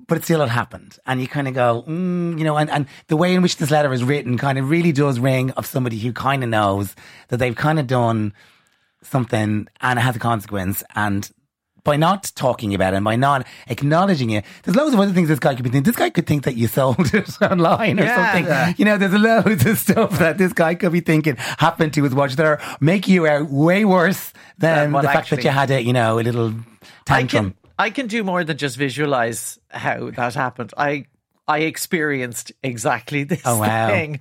but 0.07 0.17
it 0.17 0.24
still 0.24 0.39
had 0.39 0.50
happened. 0.50 0.97
And 1.05 1.19
you 1.21 1.27
kind 1.27 1.47
of 1.47 1.53
go, 1.53 1.83
mm, 1.88 2.38
you 2.38 2.43
know, 2.43 2.57
and, 2.57 2.69
and 2.69 2.85
the 3.07 3.17
way 3.17 3.33
in 3.33 3.41
which 3.41 3.57
this 3.57 3.71
letter 3.71 3.91
is 3.93 4.03
written 4.03 4.38
kind 4.38 4.57
of 4.57 4.69
really 4.69 4.91
does 4.91 5.19
ring 5.19 5.51
of 5.51 5.65
somebody 5.65 5.97
who 6.00 6.13
kind 6.13 6.43
of 6.43 6.50
knows 6.50 6.95
that 7.29 7.38
they've 7.38 7.55
kind 7.55 7.79
of 7.79 7.88
done 7.88 8.33
something 9.01 9.67
and 9.81 10.00
it 10.00 10.01
has 10.01 10.15
a 10.15 10.19
consequence. 10.19 10.83
And 10.95 11.29
by 11.83 11.95
not 11.97 12.31
talking 12.35 12.74
about 12.74 12.93
it 12.93 12.97
and 12.97 13.05
by 13.05 13.15
not 13.15 13.45
acknowledging 13.67 14.31
it, 14.31 14.43
there's 14.63 14.75
loads 14.75 14.93
of 14.95 15.00
other 15.00 15.12
things 15.13 15.27
this 15.27 15.38
guy 15.39 15.53
could 15.53 15.63
be 15.63 15.69
thinking. 15.69 15.83
This 15.83 15.95
guy 15.95 16.09
could 16.09 16.25
think 16.25 16.43
that 16.45 16.55
you 16.55 16.67
sold 16.67 17.13
it 17.13 17.29
online 17.41 18.00
or 18.00 18.03
Yeah. 18.03 18.15
something. 18.31 18.45
Yeah. 18.45 18.74
You 18.77 18.85
know, 18.85 18.97
there's 18.97 19.13
loads 19.13 19.65
of 19.65 19.77
stuff 19.77 20.17
that 20.19 20.38
this 20.39 20.51
guy 20.53 20.74
could 20.75 20.91
be 20.91 21.01
thinking 21.01 21.35
happened 21.38 21.93
to 21.93 22.03
his 22.03 22.15
watch 22.15 22.35
that 22.38 22.45
are 22.45 22.59
make 22.79 23.07
you 23.07 23.27
out 23.27 23.50
way 23.51 23.85
worse 23.85 24.33
than 24.57 24.91
Than 24.93 25.01
the 25.03 25.07
fact 25.07 25.17
actually- 25.17 25.35
that 25.38 25.43
you 25.43 25.50
had 25.51 25.71
a, 25.71 25.83
you 25.83 25.93
know, 25.93 26.19
a 26.19 26.21
little 26.21 26.50
I 26.51 27.21
tantrum. 27.21 27.51
can 27.51 27.64
I 27.77 27.89
can 27.89 28.08
do 28.08 28.24
more 28.24 28.44
than 28.44 28.58
just 28.58 28.77
visualize 28.77 29.60
how 29.70 30.10
that 30.12 30.34
happened. 30.36 30.74
I 30.77 31.05
I 31.48 31.60
experienced 31.60 32.51
exactly 32.63 33.24
this 33.24 33.41
Oh, 33.46 33.60
wow. 33.60 33.88
thing. 33.89 34.20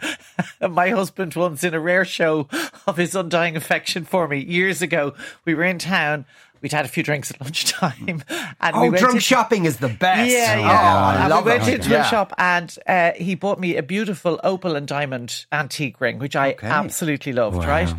My 0.71 0.91
husband 0.91 1.35
once 1.35 1.65
in 1.65 1.73
a 1.73 1.81
rare 1.81 2.05
show 2.05 2.49
of 2.87 2.97
his 2.99 3.15
undying 3.15 3.57
affection 3.57 4.05
for 4.05 4.29
me 4.29 4.45
years 4.45 4.83
ago. 4.83 5.15
We 5.47 5.55
were 5.55 5.65
in 5.65 5.79
town. 5.79 6.27
We'd 6.61 6.73
had 6.73 6.85
a 6.87 6.89
few 6.89 7.03
drinks 7.03 7.31
at 7.31 7.41
lunchtime, 7.43 8.23
and 8.61 8.75
Oh, 8.77 8.83
we 8.83 8.89
went 8.91 9.01
drunk 9.01 9.15
to- 9.17 9.21
shopping 9.21 9.65
is 9.67 9.79
the 9.79 9.89
best. 9.89 10.31
Yeah, 10.31 10.55
Oh, 10.57 10.61
yeah. 10.61 10.95
I 10.97 11.15
and 11.21 11.29
love 11.31 11.45
we 11.45 11.51
went 11.53 11.69
into 11.69 11.91
Yeah. 11.91 12.07
a 12.07 12.11
shop 12.11 12.33
and 12.39 12.75
uh, 12.87 13.13
he 13.17 13.35
bought 13.35 13.61
me 13.61 13.77
a 13.77 13.83
beautiful 13.83 14.41
opal 14.43 14.75
and 14.77 14.87
diamond 14.89 15.45
antique 15.53 16.01
ring, 16.01 16.19
which 16.19 16.37
I 16.37 16.57
absolutely 16.63 17.33
loved, 17.35 17.65
right? 17.67 17.93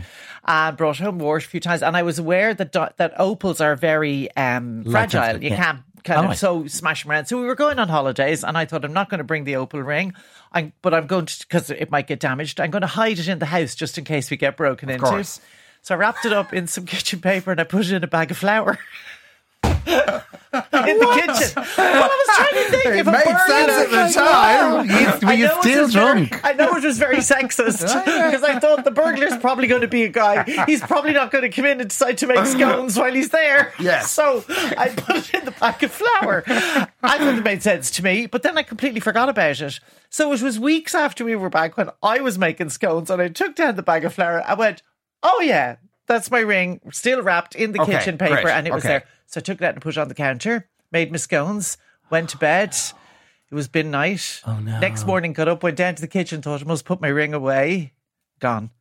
And 0.47 0.77
brought 0.77 0.97
home, 0.99 1.17
wore 1.19 1.37
a 1.37 1.41
few 1.41 1.59
times. 1.59 1.81
And 1.81 1.97
I 1.97 2.03
was 2.03 2.19
aware 2.19 2.53
that 2.53 2.71
that 2.73 3.13
opals 3.17 3.61
are 3.61 3.75
very 3.75 4.29
um, 4.35 4.83
fragile. 4.83 5.41
You 5.43 5.49
yeah. 5.49 5.55
can't 5.55 5.79
kind 6.03 6.27
Oh, 6.27 6.31
of 6.31 6.37
so 6.37 6.67
smash 6.67 7.03
them 7.03 7.11
around. 7.11 7.25
So 7.25 7.39
we 7.39 7.47
were 7.47 7.55
going 7.55 7.79
on 7.79 7.89
holidays, 7.89 8.43
and 8.43 8.55
I 8.55 8.65
thought 8.65 8.85
I'm 8.85 8.93
not 8.93 9.09
going 9.09 9.17
to 9.17 9.23
bring 9.23 9.43
the 9.43 9.55
opal 9.55 9.81
ring. 9.81 10.13
I'm, 10.51 10.71
but 10.83 10.93
I'm 10.93 11.07
going 11.07 11.25
to 11.25 11.39
because 11.39 11.71
it 11.71 11.89
might 11.89 12.05
get 12.07 12.19
damaged. 12.19 12.59
I'm 12.61 12.69
going 12.69 12.81
to 12.81 12.87
hide 12.87 13.17
it 13.17 13.27
in 13.27 13.39
the 13.39 13.47
house 13.47 13.73
just 13.75 13.97
in 13.97 14.03
case 14.03 14.29
we 14.29 14.37
get 14.37 14.55
broken 14.55 14.89
into. 14.89 15.03
course. 15.03 15.41
So 15.81 15.95
I 15.95 15.97
wrapped 15.97 16.25
it 16.25 16.33
up 16.33 16.53
in 16.53 16.67
some 16.67 16.85
kitchen 16.87 17.21
paper 17.21 17.51
and 17.51 17.59
I 17.59 17.63
put 17.63 17.85
it 17.85 17.91
in 17.91 18.03
a 18.03 18.07
bag 18.07 18.29
of 18.31 18.37
flour. 18.37 18.77
in 20.89 20.99
the 20.99 21.11
kitchen. 21.15 21.63
Well, 21.77 22.03
I 22.03 22.25
was 22.27 22.35
trying 22.35 22.63
to 22.63 22.69
think 22.71 22.85
It 22.85 22.95
if 22.99 23.07
a 23.07 23.11
made 23.11 23.23
burglar- 23.25 23.47
sense 23.47 23.71
at 23.71 23.89
the 23.89 24.13
time. 24.13 24.85
You- 24.89 25.27
were 25.27 25.33
you 25.33 25.61
still 25.61 25.83
was 25.83 25.93
very- 25.93 26.29
I 26.43 26.53
know 26.53 26.75
it 26.75 26.83
was 26.83 26.97
very 26.97 27.17
sexist 27.17 27.81
because 28.05 28.43
I 28.43 28.59
thought 28.59 28.83
the 28.83 28.91
burglar's 28.91 29.37
probably 29.37 29.67
going 29.67 29.81
to 29.81 29.87
be 29.87 30.03
a 30.03 30.09
guy. 30.09 30.43
He's 30.65 30.81
probably 30.81 31.13
not 31.13 31.31
going 31.31 31.43
to 31.43 31.49
come 31.49 31.65
in 31.65 31.79
and 31.81 31.89
decide 31.89 32.17
to 32.19 32.27
make 32.27 32.45
scones 32.45 32.97
while 32.97 33.13
he's 33.13 33.29
there. 33.29 33.73
Yes. 33.79 34.11
So 34.11 34.43
I 34.49 34.89
put 34.95 35.17
it 35.17 35.33
in 35.33 35.45
the 35.45 35.51
bag 35.51 35.83
of 35.83 35.91
flour. 35.91 36.43
I 36.47 37.17
thought 37.17 37.35
it 37.37 37.43
made 37.43 37.61
sense 37.63 37.91
to 37.91 38.03
me, 38.03 38.25
but 38.27 38.43
then 38.43 38.57
I 38.57 38.63
completely 38.63 38.99
forgot 38.99 39.29
about 39.29 39.59
it. 39.61 39.79
So 40.09 40.31
it 40.31 40.41
was 40.41 40.59
weeks 40.59 40.95
after 40.95 41.25
we 41.25 41.35
were 41.35 41.49
back 41.49 41.77
when 41.77 41.89
I 42.01 42.19
was 42.21 42.37
making 42.37 42.69
scones 42.69 43.09
and 43.09 43.21
I 43.21 43.27
took 43.27 43.55
down 43.55 43.75
the 43.75 43.83
bag 43.83 44.05
of 44.05 44.13
flour. 44.13 44.43
I 44.47 44.53
went, 44.53 44.81
oh 45.23 45.41
yeah, 45.41 45.75
that's 46.07 46.31
my 46.31 46.39
ring, 46.39 46.81
still 46.91 47.21
wrapped 47.21 47.55
in 47.55 47.71
the 47.71 47.81
Okay, 47.81 47.93
kitchen 47.93 48.17
paper, 48.17 48.41
great, 48.41 48.53
and 48.53 48.67
it 48.67 48.73
was 48.73 48.83
okay. 48.83 48.93
there. 48.93 49.03
So 49.27 49.39
I 49.39 49.41
took 49.41 49.61
it 49.61 49.65
out 49.65 49.73
and 49.73 49.81
put 49.81 49.97
it 49.97 49.99
on 49.99 50.07
the 50.07 50.15
counter, 50.15 50.67
made 50.91 51.11
my 51.11 51.17
scones, 51.17 51.77
went 52.09 52.29
to 52.29 52.37
bed. 52.37 52.75
It 53.51 53.55
was 53.55 53.67
bin 53.67 53.91
night. 53.91 54.41
Oh 54.45 54.59
no. 54.59 54.79
Next 54.79 55.05
morning, 55.05 55.33
got 55.33 55.47
up, 55.47 55.63
went 55.63 55.77
down 55.77 55.95
to 55.95 56.01
the 56.01 56.07
kitchen, 56.07 56.41
thought 56.41 56.61
I 56.61 56.65
must 56.65 56.85
put 56.85 57.01
my 57.01 57.07
ring 57.07 57.33
away. 57.33 57.93
Gone. 58.39 58.71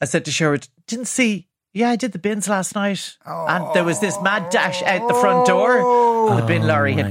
I 0.00 0.04
said 0.04 0.24
to 0.24 0.30
Sherwood, 0.30 0.68
didn't 0.86 1.06
see. 1.06 1.48
Yeah, 1.72 1.88
I 1.88 1.96
did 1.96 2.12
the 2.12 2.18
bins 2.18 2.48
last 2.48 2.74
night. 2.74 3.16
And 3.24 3.72
there 3.74 3.84
was 3.84 4.00
this 4.00 4.20
mad 4.20 4.50
dash 4.50 4.82
out 4.82 5.08
the 5.08 5.14
front 5.14 5.46
door. 5.46 6.30
And 6.30 6.38
the 6.42 6.46
bin 6.46 6.66
lorry 6.66 6.92
had 6.92 7.06
oh, 7.06 7.10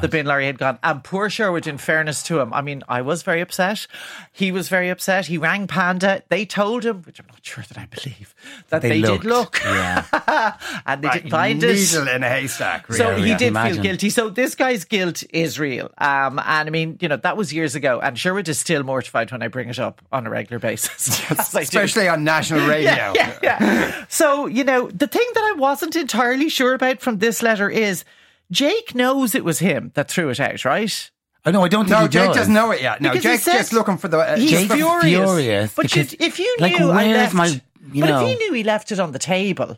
The 0.00 0.08
bin 0.08 0.26
lorry 0.26 0.46
had 0.46 0.58
gone. 0.58 0.78
And 0.82 1.02
poor 1.04 1.28
Sherwood, 1.28 1.66
in 1.66 1.78
fairness 1.78 2.22
to 2.24 2.40
him, 2.40 2.52
I 2.54 2.62
mean, 2.62 2.82
I 2.88 3.02
was 3.02 3.22
very 3.22 3.40
upset. 3.40 3.86
He 4.32 4.50
was 4.52 4.68
very 4.68 4.88
upset. 4.88 5.26
He 5.26 5.36
rang 5.38 5.66
Panda. 5.66 6.22
They 6.28 6.46
told 6.46 6.84
him, 6.84 7.02
which 7.02 7.18
I'm 7.20 7.26
not 7.28 7.44
sure 7.44 7.64
that 7.68 7.78
I 7.78 7.86
believe, 7.86 8.34
that 8.68 8.82
they, 8.82 9.00
looked. 9.00 9.22
did 9.22 9.28
look. 9.28 9.60
Yeah. 9.64 10.04
and 10.86 11.02
they 11.02 11.08
Right, 11.08 11.14
didn't 11.22 11.30
find 11.30 11.62
it. 11.62 11.74
Needle 11.76 12.08
in 12.08 12.22
a 12.22 12.28
haystack. 12.28 12.88
Really. 12.88 12.98
So 12.98 13.16
he 13.16 13.28
yeah. 13.30 13.36
did 13.36 13.48
Imagine. 13.48 13.74
feel 13.74 13.82
guilty. 13.82 14.10
So 14.10 14.30
this 14.30 14.54
guy's 14.54 14.84
guilt 14.84 15.22
is 15.30 15.58
real. 15.58 15.90
Um, 15.98 16.38
and 16.38 16.66
I 16.66 16.70
mean, 16.70 16.96
you 17.00 17.08
know, 17.08 17.16
that 17.16 17.36
was 17.36 17.52
years 17.52 17.74
ago. 17.74 18.00
And 18.00 18.18
Sherwood 18.18 18.48
is 18.48 18.58
still 18.58 18.82
mortified 18.82 19.30
when 19.32 19.42
I 19.42 19.48
bring 19.48 19.68
it 19.68 19.78
up 19.78 20.00
on 20.12 20.26
a 20.26 20.30
regular 20.30 20.58
basis. 20.58 21.20
As 21.30 21.54
I 21.54 21.60
do. 21.60 21.62
especially 21.64 22.08
on 22.08 22.24
national 22.24 22.66
radio. 22.68 22.90
Yeah, 22.90 23.12
yeah, 23.14 23.38
yeah. 23.42 24.04
So, 24.08 24.46
you 24.46 24.64
know, 24.64 24.88
the 24.90 25.06
thing 25.06 25.26
that 25.34 25.44
I 25.54 25.58
wasn't 25.58 25.96
entirely 25.96 26.48
sure 26.48 26.74
about 26.74 27.00
from 27.00 27.18
this 27.18 27.42
letter 27.42 27.68
is 27.68 28.04
Jake 28.50 28.94
knows 28.94 29.34
it 29.34 29.44
was 29.44 29.58
him 29.60 29.92
that 29.94 30.10
threw 30.10 30.28
it 30.30 30.40
out, 30.40 30.64
right? 30.64 31.10
I 31.44 31.50
know. 31.52 31.64
I 31.64 31.68
don't 31.68 31.84
think 31.86 31.96
No, 31.98 32.02
he 32.02 32.08
Jake 32.08 32.26
does. 32.28 32.36
doesn't 32.36 32.52
know 32.54 32.70
it 32.72 32.82
yet. 32.82 33.00
No, 33.00 33.10
Because 33.10 33.22
he 33.24 33.30
Jake's 33.30 33.42
said- 33.44 33.52
just 33.58 33.72
looking 33.72 33.96
for 33.96 34.08
the. 34.08 34.18
Uh, 34.18 34.36
He's 34.36 34.50
just 34.50 34.72
furious. 34.72 35.02
furious 35.30 35.74
But 35.74 35.94
you, 35.96 36.02
because, 36.02 36.16
if 36.20 36.38
you 36.38 36.56
knew 36.58 36.62
like, 36.62 36.80
I 36.80 36.84
where's 37.06 37.16
left, 37.16 37.34
my- 37.34 37.60
you 37.92 38.00
but 38.02 38.10
know- 38.10 38.26
if 38.26 38.28
he 38.28 38.34
knew 38.36 38.52
he 38.52 38.62
left 38.64 38.92
it 38.92 39.00
on 39.00 39.12
the 39.12 39.18
table, 39.18 39.76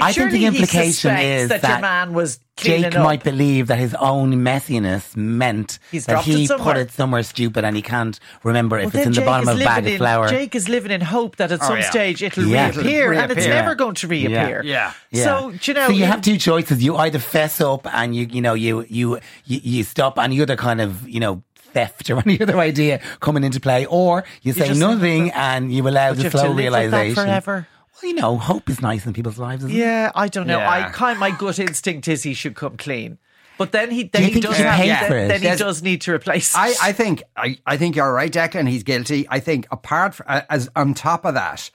like 0.00 0.10
I 0.10 0.12
think 0.12 0.30
the 0.32 0.46
implication 0.46 1.16
is 1.16 1.48
that, 1.48 1.62
that 1.62 1.68
your 1.70 1.80
man 1.80 2.12
was 2.14 2.38
Jake 2.56 2.94
up. 2.94 3.02
might 3.04 3.22
believe 3.22 3.66
that 3.66 3.78
his 3.78 3.94
own 3.94 4.32
messiness 4.36 5.14
meant 5.16 5.78
He's 5.90 6.06
that 6.06 6.12
dropped 6.12 6.28
it 6.28 6.32
he 6.36 6.48
put 6.48 6.76
it 6.76 6.90
somewhere 6.90 7.22
stupid 7.22 7.64
and 7.64 7.76
he 7.76 7.82
can't 7.82 8.18
remember 8.44 8.78
if 8.78 8.86
Well, 8.86 8.88
it's 8.88 8.96
in 8.96 9.02
then 9.02 9.12
the 9.12 9.16
Jake 9.20 9.26
bottom 9.26 9.48
is 9.48 9.54
of 9.56 9.60
a 9.60 9.64
bag 9.64 9.76
living 9.76 9.88
of 9.88 9.92
in- 9.92 9.98
flour. 9.98 10.28
Jake 10.28 10.54
is 10.54 10.68
living 10.68 10.90
in 10.90 11.00
hope 11.02 11.36
that 11.36 11.52
at 11.52 11.60
oh, 11.62 11.66
some 11.66 11.76
yeah. 11.78 11.90
stage 11.90 12.22
it'll 12.22 12.44
Yeah. 12.44 12.70
reappear, 12.70 13.12
It'll 13.12 13.22
and 13.24 13.32
it's 13.32 13.38
reappear. 13.46 13.54
never 13.62 13.74
going 13.74 13.94
to 13.96 14.06
reappear. 14.08 14.62
Yeah. 14.64 14.92
Yeah. 15.10 15.24
So 15.24 15.50
do 15.50 15.58
you 15.70 15.74
know? 15.74 15.86
So 15.88 15.92
you 15.92 16.04
it- 16.04 16.08
have 16.08 16.22
two 16.22 16.38
choices. 16.38 16.82
You 16.82 16.96
either 16.96 17.18
fess 17.18 17.60
up 17.60 17.86
and 17.94 18.14
you 18.16 18.26
you 18.30 18.40
know 18.40 18.54
you 18.54 18.86
you 18.88 19.18
you, 19.44 19.60
you 19.62 19.84
stop 19.84 20.18
any 20.18 20.40
other 20.40 20.56
kind 20.56 20.80
of 20.80 21.06
you 21.08 21.20
know 21.20 21.42
theft 21.74 22.08
or 22.10 22.18
any 22.24 22.40
other 22.40 22.58
idea 22.58 23.00
coming 23.20 23.44
into 23.44 23.60
play, 23.60 23.84
or 23.86 24.24
you 24.42 24.52
say 24.54 24.68
just- 24.68 24.80
nothing 24.80 25.30
and 25.32 25.72
you 25.74 25.86
allow 25.86 26.08
But 26.10 26.16
the 26.16 26.22
you 26.22 26.24
have 26.24 26.32
to 26.32 26.38
slow 26.38 26.52
live 26.52 26.72
like 26.72 26.90
that 26.90 26.96
realization. 27.02 27.24
forever. 27.26 27.68
Well, 28.02 28.10
you 28.10 28.14
know, 28.16 28.36
hope 28.36 28.68
is 28.68 28.80
nice 28.80 29.06
in 29.06 29.12
people's 29.12 29.38
lives. 29.38 29.64
Isn't 29.64 29.74
it? 29.76 29.78
Yeah, 29.80 30.12
I 30.14 30.28
don't 30.28 30.46
know. 30.46 30.58
Yeah. 30.58 30.70
I 30.70 30.90
kind 30.90 31.18
my 31.18 31.30
gut 31.30 31.58
instinct 31.58 32.08
is 32.08 32.22
he 32.22 32.34
should 32.34 32.54
come 32.54 32.76
clean, 32.76 33.18
but 33.58 33.72
then 33.72 33.90
he 33.90 34.04
then 34.04 34.22
you 34.22 34.28
he 34.28 34.32
think 34.34 34.44
does 34.46 34.56
he 34.56 34.62
should 34.62 34.66
have 34.66 34.80
pay 34.80 34.88
then, 34.88 35.08
for 35.10 35.16
it? 35.18 35.28
then 35.28 35.40
he 35.40 35.44
There's- 35.46 35.58
does 35.58 35.82
need 35.82 36.00
to 36.02 36.12
replace. 36.12 36.54
I, 36.54 36.74
I 36.82 36.92
think 36.92 37.22
I, 37.36 37.58
I 37.66 37.76
think 37.76 37.96
you're 37.96 38.12
right, 38.12 38.32
Declan. 38.32 38.68
He's 38.68 38.82
guilty. 38.82 39.26
I 39.30 39.40
think 39.40 39.66
apart 39.70 40.14
from, 40.16 40.26
as 40.28 40.68
on 40.76 40.94
top 40.94 41.24
of 41.24 41.34
that, 41.34 41.70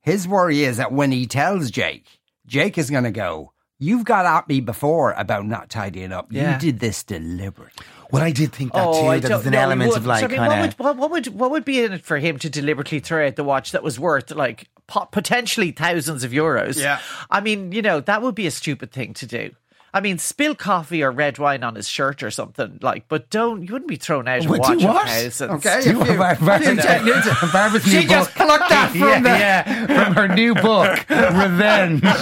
his 0.00 0.26
worry 0.26 0.64
is 0.64 0.76
that 0.78 0.92
when 0.92 1.12
he 1.12 1.26
tells 1.26 1.70
Jake, 1.70 2.18
Jake 2.46 2.78
is 2.78 2.90
going 2.90 3.04
to 3.04 3.10
go. 3.10 3.52
You've 3.80 4.04
got 4.04 4.26
at 4.26 4.48
me 4.48 4.58
before 4.60 5.12
about 5.12 5.46
not 5.46 5.70
tidying 5.70 6.10
up. 6.10 6.32
Yeah. 6.32 6.54
You 6.54 6.58
did 6.58 6.80
this 6.80 7.04
deliberately. 7.04 7.84
Well, 8.10 8.24
I 8.24 8.32
did 8.32 8.52
think 8.52 8.72
that 8.72 8.84
Oh, 8.84 9.02
too. 9.02 9.06
I 9.06 9.20
There 9.20 9.28
don't 9.28 9.38
was 9.38 9.46
an 9.46 9.52
know, 9.52 9.58
he 9.58 9.62
element 9.62 9.88
of 9.90 10.04
wouldn't. 10.04 10.06
like 10.08 10.20
So, 10.20 10.26
I 10.26 10.28
mean, 10.30 10.38
kind 10.38 10.48
what 10.48 10.58
of. 10.58 10.78
would, 10.78 10.84
what, 10.84 10.96
what 10.96 11.10
would 11.12 11.26
what 11.28 11.50
would 11.52 11.64
be 11.64 11.84
in 11.84 11.92
it 11.92 12.02
for 12.04 12.18
him 12.18 12.38
to 12.40 12.50
deliberately 12.50 12.98
throw 12.98 13.28
out 13.28 13.36
the 13.36 13.44
watch 13.44 13.70
that 13.70 13.84
was 13.84 14.00
worth 14.00 14.32
like 14.32 14.68
po- 14.74 14.77
potentially 14.88 15.70
thousands 15.70 16.24
of 16.24 16.32
euros? 16.32 16.80
Yeah. 16.80 17.00
I 17.30 17.40
mean, 17.40 17.72
you 17.72 17.82
know, 17.82 18.00
that 18.00 18.22
would 18.22 18.34
be 18.34 18.46
a 18.46 18.50
stupid 18.50 18.90
thing 18.90 19.14
to 19.14 19.26
do. 19.26 19.50
I 19.94 20.00
mean, 20.02 20.18
spill 20.18 20.54
coffee 20.54 21.02
or 21.02 21.10
red 21.10 21.38
wine 21.38 21.64
on 21.64 21.74
his 21.74 21.88
shirt 21.88 22.22
or 22.22 22.30
something 22.30 22.78
like, 22.82 23.08
but 23.08 23.30
don't 23.30 23.62
you 23.62 23.72
wouldn't 23.72 23.88
be 23.88 23.96
thrown 23.96 24.28
out 24.28 24.44
a 24.44 24.48
What, 24.48 24.60
watch 24.60 24.78
do 24.78 24.86
of 24.86 24.94
what? 24.94 25.08
thousands. 25.08 25.64
Okay. 25.66 25.80
Do 25.82 26.02
if 26.02 26.08
you- 26.08 26.16
Bar- 26.18 26.36
Barbara's, 26.36 27.50
Barbara's 27.52 27.86
new 27.86 28.02
She 28.02 28.06
just 28.06 28.34
book. 28.36 28.46
plucked 28.46 28.68
that 28.68 28.90
from 28.90 29.00
yeah, 29.00 29.20
the- 29.20 29.28
yeah, 29.30 29.86
from 30.04 30.14
her 30.14 30.28
new 30.28 30.54
book, 30.54 31.08
Revenge. 31.08 32.02